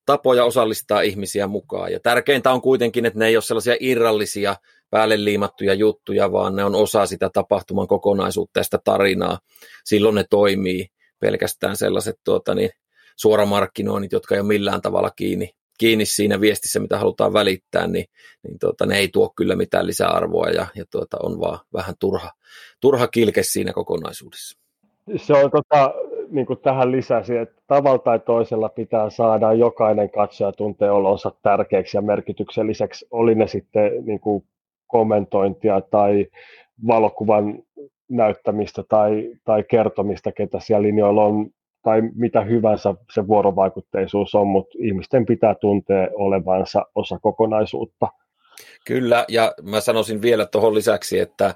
[0.05, 1.91] tapoja osallistaa ihmisiä mukaan.
[1.91, 4.55] Ja tärkeintä on kuitenkin, että ne ei ole sellaisia irrallisia,
[4.89, 9.39] päälle liimattuja juttuja, vaan ne on osa sitä tapahtuman kokonaisuutta ja sitä tarinaa.
[9.83, 10.87] Silloin ne toimii
[11.19, 12.69] pelkästään sellaiset tuota, niin,
[13.17, 18.05] suoramarkkinoinnit, jotka ei ole millään tavalla kiinni, kiinni siinä viestissä, mitä halutaan välittää, niin,
[18.43, 22.31] niin tuota, ne ei tuo kyllä mitään lisäarvoa ja, ja tuota, on vaan vähän turha,
[22.81, 24.59] turha kilke siinä kokonaisuudessa.
[25.17, 25.93] Se on tota,
[26.31, 31.97] niin kuin tähän lisäsi, että tavalla tai toisella pitää saada jokainen katsoja tuntee olonsa tärkeäksi
[31.97, 34.43] ja merkitykselliseksi, oli ne sitten niin kuin
[34.87, 36.27] kommentointia tai
[36.87, 37.63] valokuvan
[38.09, 41.49] näyttämistä tai, tai kertomista, ketä siellä linjoilla on,
[41.83, 48.07] tai mitä hyvänsä se vuorovaikutteisuus on, mutta ihmisten pitää tuntea olevansa osa kokonaisuutta.
[48.85, 51.55] Kyllä, ja mä sanoisin vielä tuohon lisäksi, että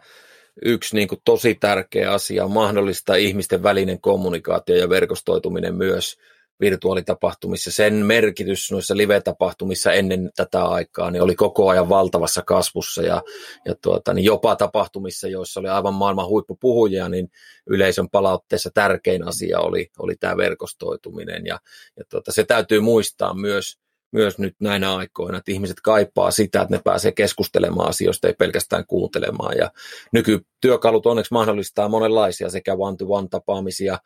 [0.65, 6.17] yksi niin kuin tosi tärkeä asia on mahdollistaa ihmisten välinen kommunikaatio ja verkostoituminen myös
[6.61, 7.71] virtuaalitapahtumissa.
[7.71, 13.21] Sen merkitys noissa live-tapahtumissa ennen tätä aikaa niin oli koko ajan valtavassa kasvussa ja,
[13.65, 17.31] ja tuota, niin jopa tapahtumissa, joissa oli aivan maailman huippupuhujia, niin
[17.67, 21.59] yleisön palautteessa tärkein asia oli, oli tämä verkostoituminen ja,
[21.97, 23.80] ja tuota, se täytyy muistaa myös
[24.11, 28.85] myös nyt näinä aikoina, että ihmiset kaipaa sitä, että ne pääsee keskustelemaan asioista, ei pelkästään
[28.85, 29.57] kuuntelemaan.
[29.57, 29.71] Ja
[30.13, 33.97] nykytyökalut onneksi mahdollistaa monenlaisia sekä one-to-one tapaamisia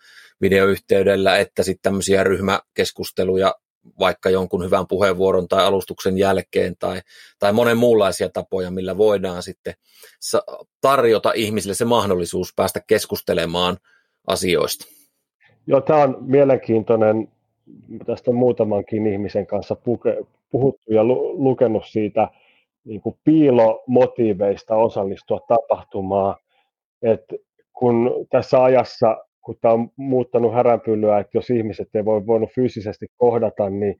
[0.41, 3.55] videoyhteydellä, että sitten tämmöisiä ryhmäkeskusteluja
[3.99, 7.01] vaikka jonkun hyvän puheenvuoron tai alustuksen jälkeen tai,
[7.39, 9.73] tai monen muunlaisia tapoja, millä voidaan sitten
[10.81, 13.77] tarjota ihmisille se mahdollisuus päästä keskustelemaan
[14.27, 14.85] asioista.
[15.67, 17.27] Joo, tämä on mielenkiintoinen
[18.05, 20.17] tästä on muutamankin ihmisen kanssa puke,
[20.51, 22.27] puhuttu ja lu, lukenut siitä
[22.85, 26.35] niin kuin piilomotiiveista osallistua tapahtumaan.
[27.01, 27.23] Et
[27.73, 33.05] kun tässä ajassa, kun tämä on muuttanut häränpyllyä, että jos ihmiset ei voi voinut fyysisesti
[33.17, 33.95] kohdata, niin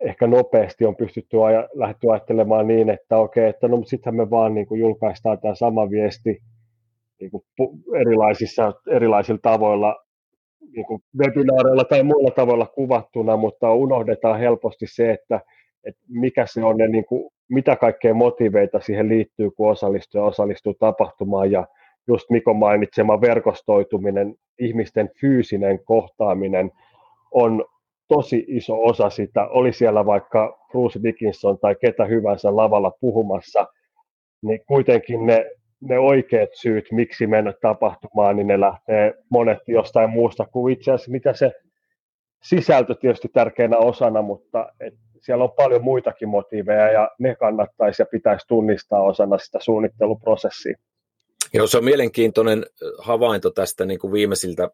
[0.00, 4.54] ehkä nopeasti on pystytty aja, lähdetty ajattelemaan niin, että okei, että no sittenhän me vaan
[4.54, 6.38] niin kuin julkaistaan tämä sama viesti
[7.20, 7.44] niin kuin
[8.00, 9.96] erilaisissa, erilaisilla tavoilla
[10.72, 15.40] niin webinaareilla tai muilla tavoilla kuvattuna, mutta unohdetaan helposti se, että,
[15.84, 20.24] että mikä se on ne, niin kuin, mitä kaikkea motiveita siihen liittyy, kun osallistuu ja
[20.24, 21.66] osallistuu tapahtumaan ja
[22.08, 26.70] just Mikon mainitsema verkostoituminen, ihmisten fyysinen kohtaaminen
[27.30, 27.64] on
[28.08, 29.46] tosi iso osa sitä.
[29.46, 33.66] Oli siellä vaikka Bruce Dickinson tai ketä hyvänsä lavalla puhumassa,
[34.42, 35.46] niin kuitenkin ne
[35.82, 41.10] ne oikeat syyt, miksi mennä tapahtumaan, niin ne lähtee monet jostain muusta kuin itse asiassa,
[41.10, 41.52] mitä se
[42.42, 48.06] sisältö tietysti tärkeänä osana, mutta et siellä on paljon muitakin motiiveja ja ne kannattaisi ja
[48.06, 50.76] pitäisi tunnistaa osana sitä suunnitteluprosessia.
[51.54, 52.66] Joo, se on mielenkiintoinen
[52.98, 54.70] havainto tästä niin kuin viimeisiltä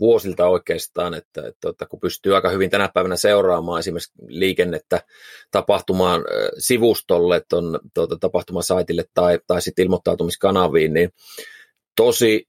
[0.00, 5.02] vuosilta oikeastaan, että, että, kun pystyy aika hyvin tänä päivänä seuraamaan esimerkiksi liikennettä
[5.50, 6.24] tapahtumaan
[6.58, 7.42] sivustolle,
[7.94, 11.10] tuota, tapahtumasaitille tai, tai sitten ilmoittautumiskanaviin, niin
[11.96, 12.47] tosi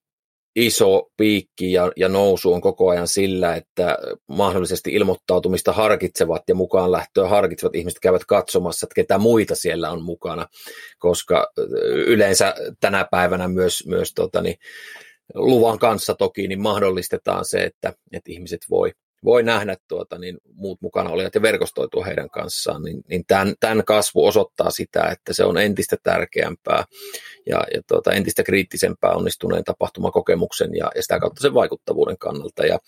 [0.66, 6.92] iso piikki ja, ja nousu on koko ajan sillä, että mahdollisesti ilmoittautumista harkitsevat ja mukaan
[6.92, 10.46] lähtöä harkitsevat ihmiset käyvät katsomassa, että ketä muita siellä on mukana,
[11.00, 11.48] koska
[12.08, 14.56] yleensä tänä päivänä myös, myös tota, niin,
[15.34, 18.92] luvan kanssa toki niin mahdollistetaan se, että, että ihmiset voi,
[19.24, 23.86] voi nähdä tuota, niin muut mukana olijat ja verkostoitua heidän kanssaan, niin, niin tämän, tämän
[23.86, 26.84] kasvu osoittaa sitä, että se on entistä tärkeämpää
[27.46, 32.66] ja, ja tuota, entistä kriittisempää onnistuneen tapahtumakokemuksen ja, ja sitä kautta sen vaikuttavuuden kannalta.
[32.66, 32.80] Ja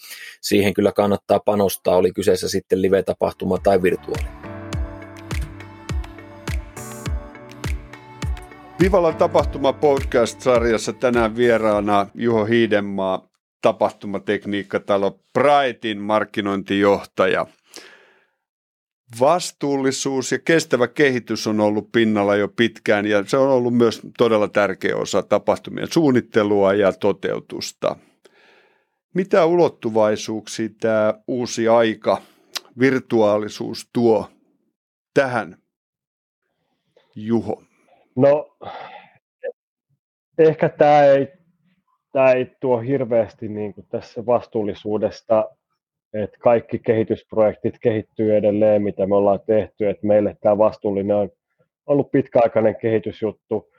[0.42, 4.52] siihen kyllä kannattaa panostaa, oli kyseessä sitten live-tapahtuma tai virtuaali.
[8.82, 13.31] Vivalan tapahtuma podcast-sarjassa tänään vieraana Juho Hiidenmaa,
[13.62, 17.46] tapahtumatekniikkatalo Brightin markkinointijohtaja.
[19.20, 24.48] Vastuullisuus ja kestävä kehitys on ollut pinnalla jo pitkään ja se on ollut myös todella
[24.48, 27.96] tärkeä osa tapahtumien suunnittelua ja toteutusta.
[29.14, 32.22] Mitä ulottuvaisuuksia tämä uusi aika,
[32.80, 34.30] virtuaalisuus tuo
[35.14, 35.58] tähän,
[37.16, 37.64] Juho?
[38.16, 38.58] No,
[40.38, 41.28] ehkä tämä ei
[42.12, 45.50] tämä ei tuo hirveästi niin kuin tässä vastuullisuudesta,
[46.14, 51.30] että kaikki kehitysprojektit kehittyy edelleen, mitä me ollaan tehty, että meille tämä vastuullinen on
[51.86, 53.72] ollut pitkäaikainen kehitysjuttu,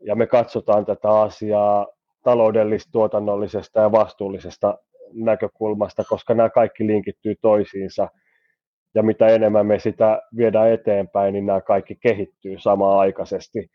[0.00, 1.86] ja me katsotaan tätä asiaa
[2.24, 4.78] taloudellisesta, tuotannollisesta ja vastuullisesta
[5.12, 8.08] näkökulmasta, koska nämä kaikki linkittyy toisiinsa,
[8.94, 13.70] ja mitä enemmän me sitä viedään eteenpäin, niin nämä kaikki kehittyy samaan aikaisesti.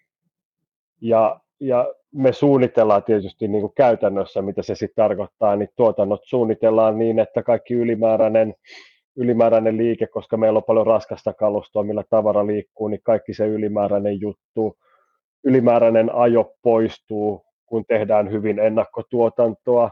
[1.01, 6.98] Ja ja me suunnitellaan tietysti niin kuin käytännössä, mitä se sitten tarkoittaa, niin tuotannot suunnitellaan
[6.98, 8.56] niin, että kaikki ylimääräinen,
[9.18, 14.22] ylimääräinen liike, koska meillä on paljon raskasta kalustoa, millä tavara liikkuu, niin kaikki se ylimääräinen
[14.22, 14.78] juttu,
[15.44, 19.91] ylimääräinen ajo poistuu, kun tehdään hyvin ennakkotuotantoa.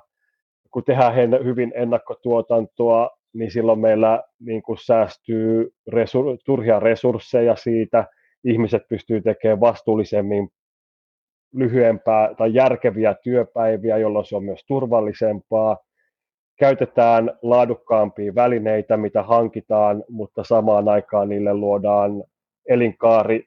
[0.71, 8.05] Kun tehdään hyvin ennakkotuotantoa, niin silloin meillä niin kuin säästyy resur- turhia resursseja siitä,
[8.43, 10.49] ihmiset pystyy tekemään vastuullisemmin
[11.53, 15.77] lyhyempää tai järkeviä työpäiviä, jolloin se on myös turvallisempaa.
[16.59, 22.23] Käytetään laadukkaampia välineitä, mitä hankitaan, mutta samaan aikaan niille luodaan
[22.69, 23.45] elinkaari,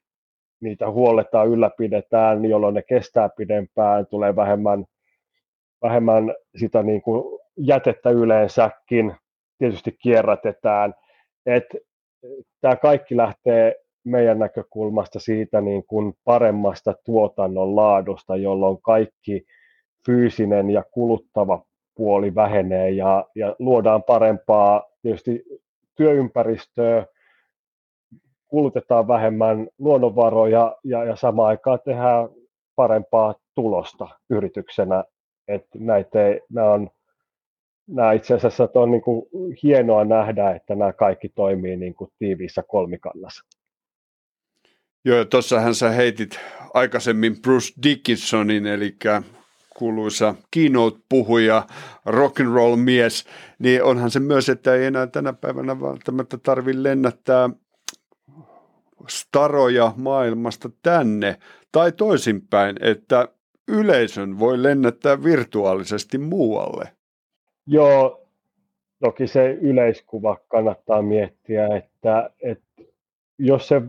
[0.60, 4.84] niitä huolletaan, ylläpidetään, jolloin ne kestää pidempään, tulee vähemmän,
[5.82, 9.16] vähemmän sitä niin kuin jätettä yleensäkin,
[9.58, 10.94] tietysti kierrätetään.
[11.46, 11.64] Et,
[12.60, 13.74] tämä kaikki lähtee
[14.06, 19.46] meidän näkökulmasta siitä niin kuin paremmasta tuotannon laadusta, jolloin kaikki
[20.06, 21.64] fyysinen ja kuluttava
[21.94, 25.44] puoli vähenee ja, ja luodaan parempaa tietysti
[25.96, 27.06] työympäristöä,
[28.46, 32.28] kulutetaan vähemmän luonnonvaroja ja, ja samaan aikaan tehdään
[32.76, 35.04] parempaa tulosta yrityksenä.
[35.48, 36.18] Että näitä
[36.50, 36.90] nämä on
[37.86, 39.26] nämä itse asiassa on niin kuin
[39.62, 43.55] hienoa nähdä, että nämä kaikki toimii niin kuin tiiviissä kolmikannassa.
[45.06, 46.38] Joo, tuossahan sä heitit
[46.74, 48.96] aikaisemmin Bruce Dickinsonin, eli
[49.76, 51.66] kuuluisa keynote-puhuja,
[52.06, 53.24] rock and roll mies,
[53.58, 57.50] niin onhan se myös, että ei enää tänä päivänä välttämättä tarvitse lennättää
[59.08, 61.36] staroja maailmasta tänne,
[61.72, 63.28] tai toisinpäin, että
[63.68, 66.92] yleisön voi lennättää virtuaalisesti muualle.
[67.66, 68.28] Joo,
[69.00, 72.82] toki se yleiskuva kannattaa miettiä, että, että
[73.38, 73.82] jos se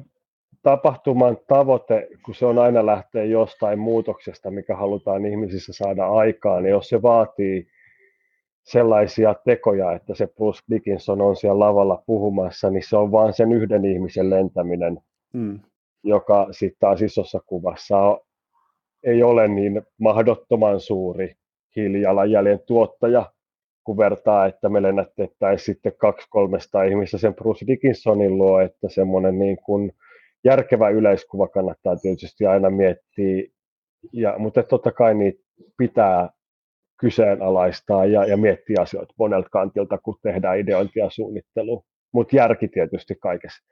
[0.68, 6.72] tapahtuman tavoite, kun se on aina lähteä jostain muutoksesta, mikä halutaan ihmisissä saada aikaan, niin
[6.72, 7.68] jos se vaatii
[8.64, 13.52] sellaisia tekoja, että se Bruce Dickinson on siellä lavalla puhumassa, niin se on vain sen
[13.52, 14.98] yhden ihmisen lentäminen,
[15.34, 15.60] mm.
[16.04, 18.20] joka sitten taas isossa kuvassa
[19.04, 21.36] ei ole niin mahdottoman suuri
[21.76, 23.32] hiilijalanjäljen tuottaja,
[23.84, 29.40] kun vertaa, että me lennätettäisiin sitten kaksi kolmesta ihmistä sen Bruce Dickinsonin luo, että semmoinen
[29.40, 29.92] niin kuin
[30.48, 33.44] järkevä yleiskuva kannattaa tietysti aina miettiä,
[34.14, 35.44] ja, mutta totta kai niitä
[35.78, 36.30] pitää
[37.00, 41.84] kyseenalaistaa ja, ja miettiä asioita monelta kantilta, kun tehdään ideointia ja suunnittelua.
[42.14, 43.64] Mutta järki tietysti kaikessa.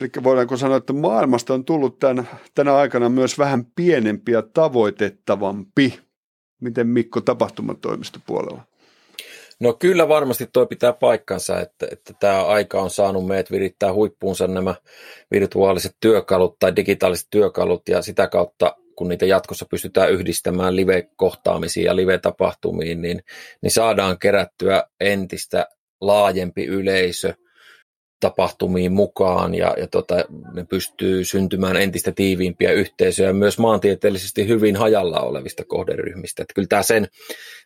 [0.00, 6.00] Eli voidaanko sanoa, että maailmasta on tullut tämän, tänä aikana myös vähän pienempi ja tavoitettavampi?
[6.60, 8.62] Miten Mikko tapahtumatoimistopuolella?
[9.60, 14.46] No kyllä varmasti toi pitää paikkansa, että, että tämä aika on saanut meidät virittää huippuunsa
[14.46, 14.74] nämä
[15.30, 21.96] virtuaaliset työkalut tai digitaaliset työkalut ja sitä kautta kun niitä jatkossa pystytään yhdistämään live-kohtaamisiin ja
[21.96, 23.22] live-tapahtumiin, niin,
[23.62, 25.66] niin saadaan kerättyä entistä
[26.00, 27.34] laajempi yleisö
[28.20, 30.14] tapahtumiin mukaan ja, ja tota,
[30.52, 36.42] ne pystyy syntymään entistä tiiviimpiä yhteisöjä myös maantieteellisesti hyvin hajalla olevista kohderyhmistä.
[36.42, 37.08] Että kyllä tämä sen,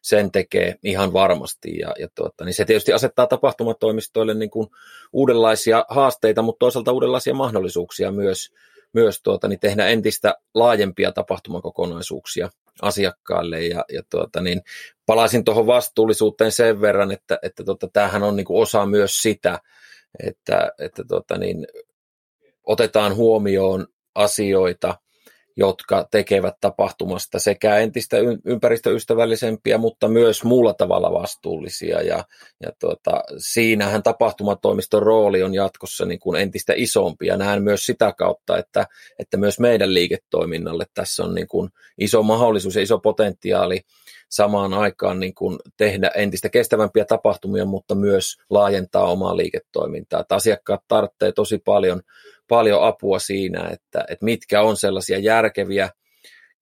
[0.03, 4.69] sen tekee ihan varmasti ja, ja tuota, niin se tietysti asettaa tapahtumatoimistoille niin kuin
[5.13, 8.53] uudenlaisia haasteita, mutta toisaalta uudenlaisia mahdollisuuksia myös,
[8.93, 12.51] myös tuota, niin tehdä entistä laajempia tapahtumakokonaisuuksia
[12.83, 14.63] asiakkaille ja, ja tuota, niin
[15.07, 19.59] palaisin tuohon vastuullisuuteen sen verran, että, että tuota, tämähän on niin kuin osa myös sitä,
[20.27, 21.67] että, että tota niin,
[22.67, 24.95] otetaan huomioon asioita,
[25.57, 32.03] jotka tekevät tapahtumasta sekä entistä ympäristöystävällisempiä, mutta myös muulla tavalla vastuullisia.
[32.03, 32.25] Ja,
[32.63, 37.27] ja tuota, siinähän tapahtumatoimiston rooli on jatkossa niin kuin entistä isompi.
[37.27, 38.87] Ja näen myös sitä kautta, että,
[39.19, 43.81] että myös meidän liiketoiminnalle tässä on niin kuin iso mahdollisuus ja iso potentiaali
[44.31, 50.21] samaan aikaan niin kuin tehdä entistä kestävämpiä tapahtumia, mutta myös laajentaa omaa liiketoimintaa.
[50.21, 52.03] Että asiakkaat tarvitsevat tosi paljon,
[52.49, 55.91] paljon apua siinä, että, että mitkä on sellaisia järkeviä,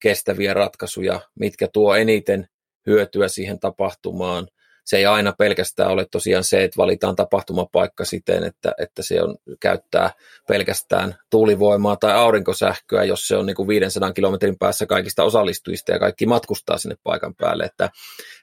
[0.00, 2.48] kestäviä ratkaisuja, mitkä tuo eniten
[2.86, 4.48] hyötyä siihen tapahtumaan–
[4.88, 9.36] se ei aina pelkästään ole tosiaan se, että valitaan tapahtumapaikka siten, että, että se on,
[9.60, 10.10] käyttää
[10.48, 15.98] pelkästään tuulivoimaa tai aurinkosähköä, jos se on niin kuin 500 kilometrin päässä kaikista osallistujista ja
[15.98, 17.64] kaikki matkustaa sinne paikan päälle.
[17.64, 17.90] Että,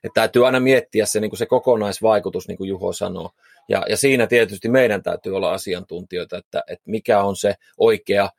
[0.04, 3.32] että täytyy aina miettiä se, niin kuin se kokonaisvaikutus, niin kuin Juho sanoo.
[3.70, 8.30] Ja, ja siinä tietysti meidän täytyy olla asiantuntijoita, että, että mikä on se oikea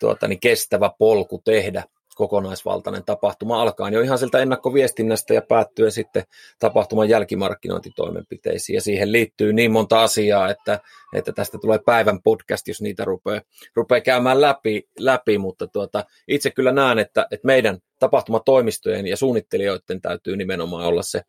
[0.00, 1.84] tuota, niin kestävä polku tehdä
[2.14, 6.24] kokonaisvaltainen tapahtuma alkaen jo ihan sieltä ennakkoviestinnästä ja päättyen sitten
[6.58, 8.74] tapahtuman jälkimarkkinointitoimenpiteisiin.
[8.74, 10.80] Ja siihen liittyy niin monta asiaa, että,
[11.14, 13.40] että tästä tulee päivän podcast, jos niitä rupeaa,
[13.76, 15.38] rupeaa käymään läpi, läpi.
[15.38, 21.22] mutta tuota, itse kyllä näen, että, että meidän tapahtumatoimistojen ja suunnittelijoiden täytyy nimenomaan olla se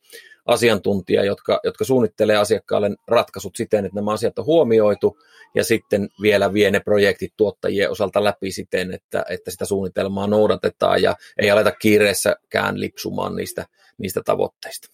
[0.45, 5.17] asiantuntija, jotka, jotka suunnittelee asiakkaalle ratkaisut siten, että nämä asiat on huomioitu
[5.55, 11.01] ja sitten vielä vie ne projektit tuottajien osalta läpi siten, että, että sitä suunnitelmaa noudatetaan
[11.01, 13.65] ja ei aleta kiireessäkään lipsumaan niistä,
[13.97, 14.87] niistä tavoitteista.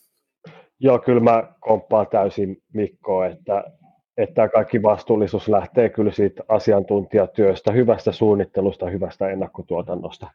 [0.80, 3.64] Joo, kyllä mä komppaan täysin Mikko, että,
[4.18, 10.28] että kaikki vastuullisuus lähtee kyllä siitä asiantuntijatyöstä, hyvästä suunnittelusta, hyvästä ennakkotuotannosta.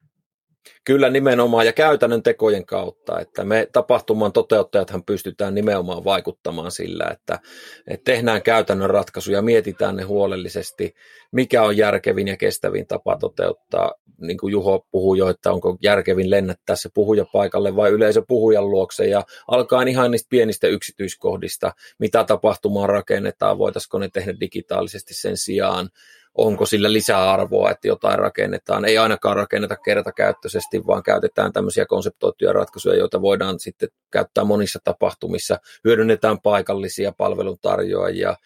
[0.85, 7.39] Kyllä nimenomaan ja käytännön tekojen kautta, että me tapahtuman toteuttajathan pystytään nimenomaan vaikuttamaan sillä, että,
[7.87, 10.95] että tehdään käytännön ratkaisuja, mietitään ne huolellisesti,
[11.33, 13.93] mikä on järkevin ja kestävin tapa toteuttaa.
[14.21, 18.71] Niin kuin Juho puhui jo, että onko järkevin lennättää se puhuja paikalle vai yleisö puhujan
[18.71, 25.37] luokse ja alkaa ihan niistä pienistä yksityiskohdista, mitä tapahtumaa rakennetaan, voitaisiko ne tehdä digitaalisesti sen
[25.37, 25.89] sijaan,
[26.37, 28.85] onko sillä lisäarvoa, että jotain rakennetaan.
[28.85, 35.59] Ei ainakaan rakenneta kertakäyttöisesti, vaan käytetään tämmöisiä konseptoituja ratkaisuja, joita voidaan sitten käyttää monissa tapahtumissa.
[35.85, 38.37] Hyödynnetään paikallisia palveluntarjoajia,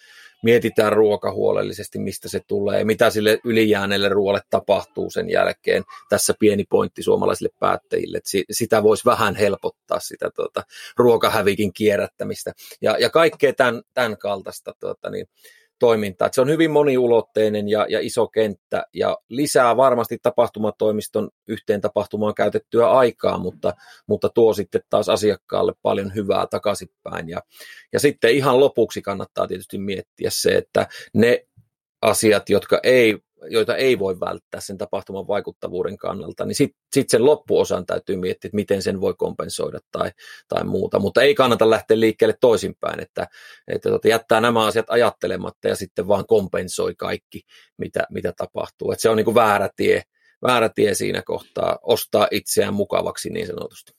[0.43, 5.83] mietitään ruoka huolellisesti, mistä se tulee, mitä sille ylijääneelle ruoalle tapahtuu sen jälkeen.
[6.09, 10.63] Tässä pieni pointti suomalaisille päättäjille, että sitä voisi vähän helpottaa sitä tuota,
[10.97, 15.27] ruokahävikin kierrättämistä ja, ja kaikkea tämän, tämän kaltaista tuota, niin,
[15.81, 16.27] toimintaa.
[16.27, 22.35] Että se on hyvin moniulotteinen ja, ja iso kenttä ja lisää varmasti tapahtumatoimiston yhteen tapahtumaan
[22.35, 23.75] käytettyä aikaa, mutta,
[24.07, 27.29] mutta tuo sitten taas asiakkaalle paljon hyvää takaisinpäin.
[27.29, 27.41] Ja,
[27.93, 31.47] ja sitten ihan lopuksi kannattaa tietysti miettiä se, että ne
[32.03, 33.19] asiat, jotka ei
[33.49, 38.49] joita ei voi välttää sen tapahtuman vaikuttavuuden kannalta, niin sitten sit sen loppuosan täytyy miettiä,
[38.49, 40.11] että miten sen voi kompensoida tai,
[40.49, 40.99] tai muuta.
[40.99, 43.27] Mutta ei kannata lähteä liikkeelle toisinpäin, että,
[43.69, 47.41] että tota, jättää nämä asiat ajattelematta ja sitten vaan kompensoi kaikki,
[47.79, 48.93] mitä, mitä tapahtuu.
[48.93, 50.03] Et se on niin kuin väärä tie,
[50.47, 53.93] väärä tie siinä kohtaa ostaa itseään mukavaksi niin sanotusti.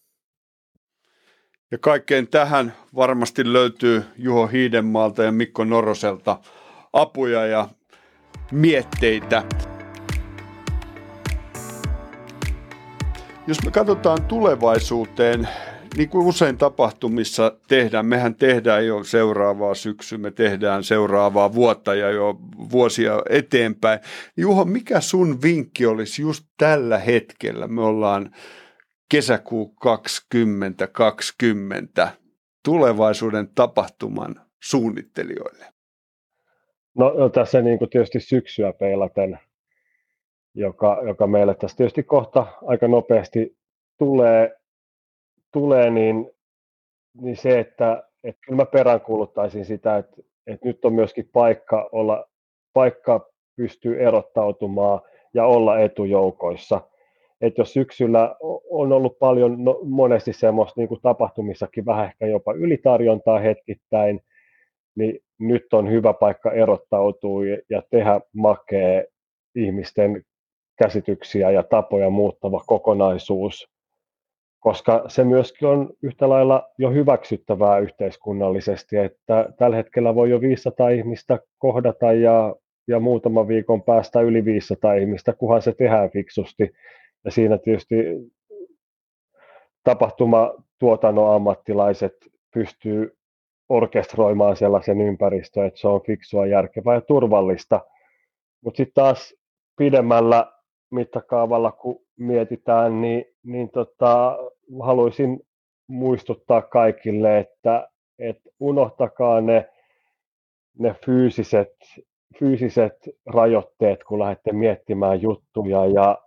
[1.71, 6.37] Ja kaikkeen tähän varmasti löytyy Juho Hiidenmaalta ja Mikko Noroselta
[6.93, 7.69] apuja ja
[8.51, 9.43] mietteitä.
[13.47, 15.47] Jos me katsotaan tulevaisuuteen,
[15.97, 22.09] niin kuin usein tapahtumissa tehdään, mehän tehdään jo seuraavaa syksyä, me tehdään seuraavaa vuotta ja
[22.09, 22.39] jo
[22.71, 23.99] vuosia eteenpäin.
[24.37, 27.67] Juho, mikä sun vinkki olisi just tällä hetkellä?
[27.67, 28.31] Me ollaan
[29.11, 32.11] kesäkuu 2020
[32.65, 35.65] tulevaisuuden tapahtuman suunnittelijoille.
[36.97, 39.39] No, no tässä niin kuin tietysti syksyä peilaten,
[40.53, 43.57] joka, joka meille tässä tietysti kohta aika nopeasti
[43.97, 44.55] tulee,
[45.53, 46.31] tulee niin,
[47.21, 52.25] niin se, että, että kyllä mä peräänkuuluttaisin sitä, että, että nyt on myöskin paikka olla,
[52.73, 55.01] paikka pystyy erottautumaan
[55.33, 56.81] ja olla etujoukoissa.
[57.41, 58.35] Että jos syksyllä
[58.69, 64.21] on ollut paljon no, monesti semmoista niin kuin tapahtumissakin vähän ehkä jopa ylitarjontaa hetkittäin,
[64.95, 69.03] niin nyt on hyvä paikka erottautua ja tehdä makea
[69.55, 70.23] ihmisten
[70.83, 73.69] käsityksiä ja tapoja muuttava kokonaisuus,
[74.59, 80.89] koska se myöskin on yhtä lailla jo hyväksyttävää yhteiskunnallisesti, että tällä hetkellä voi jo 500
[80.89, 82.55] ihmistä kohdata ja,
[82.87, 86.71] ja muutaman viikon päästä yli 500 ihmistä, kunhan se tehdään fiksusti.
[87.25, 87.95] Ja siinä tietysti
[89.83, 92.13] tapahtumatuotannon ammattilaiset
[92.53, 93.17] pystyy
[93.71, 97.81] orkestroimaan sellaisen ympäristön, että se on fiksua, järkevää ja turvallista.
[98.61, 99.35] Mutta sitten taas
[99.77, 100.51] pidemmällä
[100.91, 104.37] mittakaavalla, kun mietitään, niin, niin tota,
[104.81, 105.39] haluaisin
[105.87, 107.87] muistuttaa kaikille, että,
[108.19, 109.69] että unohtakaa ne,
[110.79, 111.73] ne fyysiset,
[112.39, 116.17] fyysiset rajoitteet, kun lähdette miettimään juttuja ja,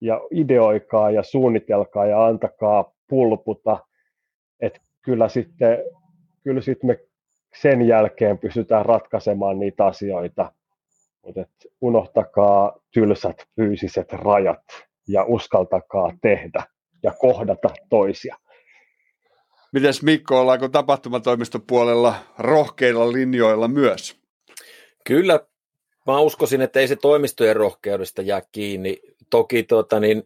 [0.00, 3.78] ja ideoikaa ja suunnitelkaa ja antakaa pulputa,
[4.60, 5.78] että kyllä sitten,
[6.44, 6.98] kyllä sitten me
[7.60, 10.52] sen jälkeen pystytään ratkaisemaan niitä asioita,
[11.22, 11.44] mutta
[11.80, 14.62] unohtakaa tylsät fyysiset rajat
[15.08, 16.62] ja uskaltakaa tehdä
[17.02, 18.36] ja kohdata toisia.
[19.72, 24.20] Mites Mikko, ollaanko tapahtumatoimiston puolella rohkeilla linjoilla myös?
[25.04, 25.40] Kyllä,
[26.06, 29.00] mä uskoisin, että ei se toimistojen rohkeudesta jää kiinni.
[29.30, 30.22] Toki tuota, niin,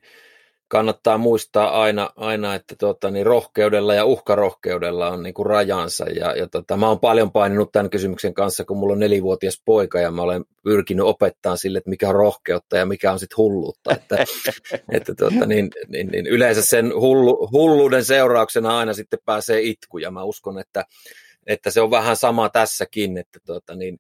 [0.69, 6.05] kannattaa muistaa aina, aina että tota, niin rohkeudella ja uhkarohkeudella on niin kuin rajansa.
[6.05, 10.01] Ja, ja tota, mä oon paljon paininut tämän kysymyksen kanssa, kun mulla on nelivuotias poika
[10.01, 13.95] ja mä olen pyrkinyt opettaa sille, että mikä on rohkeutta ja mikä on sitten hulluutta.
[13.95, 14.25] Että,
[14.97, 20.11] että tota, niin, niin, niin, yleensä sen hullu, hulluuden seurauksena aina sitten pääsee itku ja
[20.11, 20.85] mä uskon, että,
[21.47, 23.99] että se on vähän sama tässäkin, että tota, niin,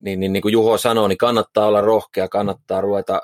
[0.00, 3.22] niin, niin, niin kuin Juho sanoi, niin kannattaa olla rohkea, kannattaa ruveta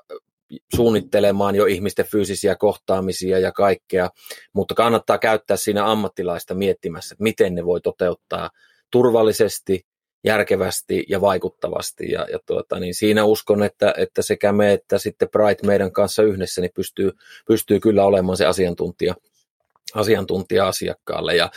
[0.77, 4.11] suunnittelemaan jo ihmisten fyysisiä kohtaamisia ja kaikkea,
[4.53, 8.51] mutta kannattaa käyttää siinä ammattilaista miettimässä, että miten ne voi toteuttaa
[8.91, 9.87] turvallisesti,
[10.25, 12.11] järkevästi ja vaikuttavasti.
[12.11, 16.23] Ja, ja tuota, niin siinä uskon, että, että sekä me että sitten Bright meidän kanssa
[16.23, 17.13] yhdessä niin pystyy,
[17.47, 19.15] pystyy kyllä olemaan se asiantuntija,
[19.95, 21.37] asiantuntija asiakkaalle.
[21.37, 21.51] Ja,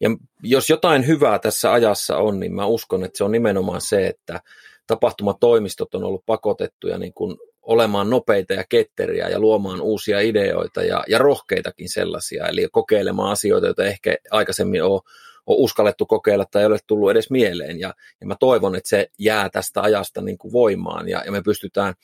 [0.00, 0.10] ja
[0.42, 4.40] jos jotain hyvää tässä ajassa on, niin mä uskon, että se on nimenomaan se, että
[4.86, 7.36] tapahtumatoimistot on ollut pakotettuja niin kuin
[7.68, 13.66] olemaan nopeita ja ketteriä ja luomaan uusia ideoita ja, ja rohkeitakin sellaisia, eli kokeilemaan asioita,
[13.66, 15.00] joita ehkä aikaisemmin on,
[15.46, 17.80] on uskallettu kokeilla tai ei ole tullut edes mieleen.
[17.80, 21.42] Ja, ja mä toivon, että se jää tästä ajasta niin kuin voimaan ja, ja me
[21.42, 21.94] pystytään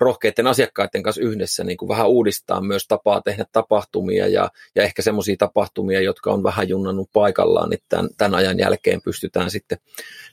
[0.00, 5.02] rohkeiden asiakkaiden kanssa yhdessä niin kuin vähän uudistaa myös tapaa tehdä tapahtumia ja, ja ehkä
[5.02, 9.78] semmoisia tapahtumia, jotka on vähän junnannut paikallaan, niin tämän, tämän ajan jälkeen pystytään sitten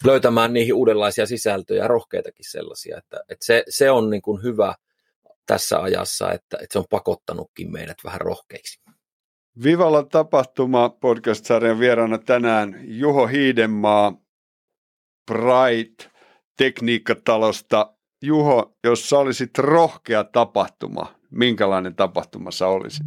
[0.03, 4.75] löytämään niihin uudenlaisia sisältöjä, rohkeitakin sellaisia, että, että se, se on niin kuin hyvä
[5.45, 8.79] tässä ajassa, että, että se on pakottanutkin meidät vähän rohkeiksi.
[9.63, 14.13] Vivalla tapahtuma podcast-sarjan vieraana tänään Juho Hiidenmaa,
[15.31, 16.15] Bright
[16.57, 23.05] tekniikkatalosta Juho, jos sä olisit rohkea tapahtuma, minkälainen tapahtuma sä olisit?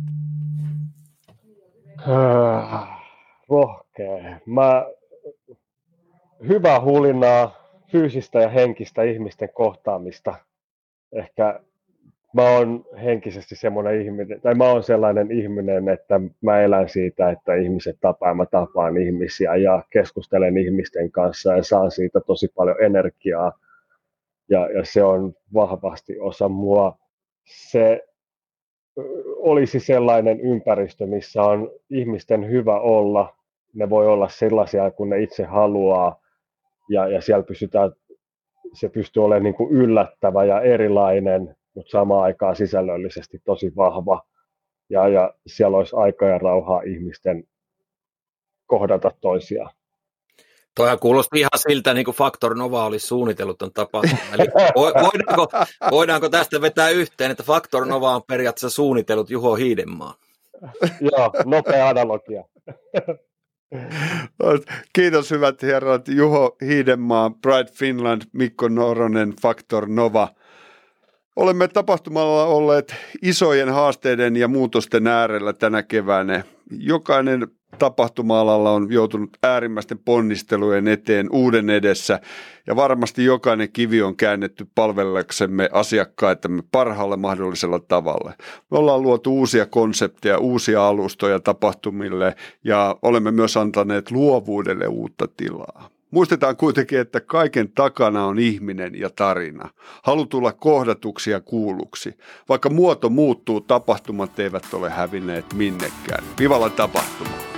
[2.09, 2.89] Äh,
[3.49, 4.41] rohkea.
[4.47, 4.87] Mä,
[6.49, 7.55] hyvää hulinaa,
[7.93, 10.35] fyysistä ja henkistä ihmisten kohtaamista.
[11.13, 11.61] Ehkä
[12.35, 17.55] mä oon henkisesti semmoinen ihminen, tai mä oon sellainen ihminen, että mä elän siitä, että
[17.55, 23.53] ihmiset tapaa, mä tapaan ihmisiä ja keskustelen ihmisten kanssa ja saan siitä tosi paljon energiaa
[24.51, 26.99] ja, ja se on vahvasti osa mua.
[27.45, 28.03] Se
[29.37, 33.37] olisi sellainen ympäristö, missä on ihmisten hyvä olla.
[33.75, 36.21] Ne voi olla sellaisia kuin ne itse haluaa
[36.91, 37.93] ja, ja siellä pystytään,
[38.75, 44.23] se pystyy olemaan niin kuin yllättävä ja erilainen, mutta samaan aikaan sisällöllisesti tosi vahva.
[44.91, 47.45] Ja, ja siellä olisi aika ja rauhaa ihmisten
[48.67, 49.78] kohdata toisiaan.
[50.79, 54.25] Toihan kuulosti ihan siltä, niin kuin Factor Nova olisi suunnitellut on tapahtuman.
[54.35, 55.49] Eli voidaanko,
[55.91, 60.15] voidaanko tästä vetää yhteen, että Factor Nova on periaatteessa suunnitellut Juho Hiidenmaa?
[61.01, 62.45] Joo, nopea analogia.
[64.93, 66.09] Kiitos hyvät herrat.
[66.09, 70.29] Juho Hiidenmaa, Pride Finland, Mikko Noronen, Factor Nova.
[71.37, 76.43] Olemme tapahtumalla olleet isojen haasteiden ja muutosten äärellä tänä keväänä.
[76.71, 77.47] Jokainen
[77.79, 82.21] tapahtuma-alalla on joutunut äärimmäisten ponnistelujen eteen uuden edessä
[82.67, 88.33] ja varmasti jokainen kivi on käännetty palvellaksemme asiakkaitamme parhaalla mahdollisella tavalla.
[88.71, 95.89] Me ollaan luotu uusia konsepteja, uusia alustoja tapahtumille ja olemme myös antaneet luovuudelle uutta tilaa.
[96.11, 99.69] Muistetaan kuitenkin, että kaiken takana on ihminen ja tarina.
[100.03, 102.15] Halu tulla kohdatuksi ja kuulluksi.
[102.49, 106.25] Vaikka muoto muuttuu, tapahtumat eivät ole hävinneet minnekään.
[106.39, 107.58] Vivalla tapahtuma!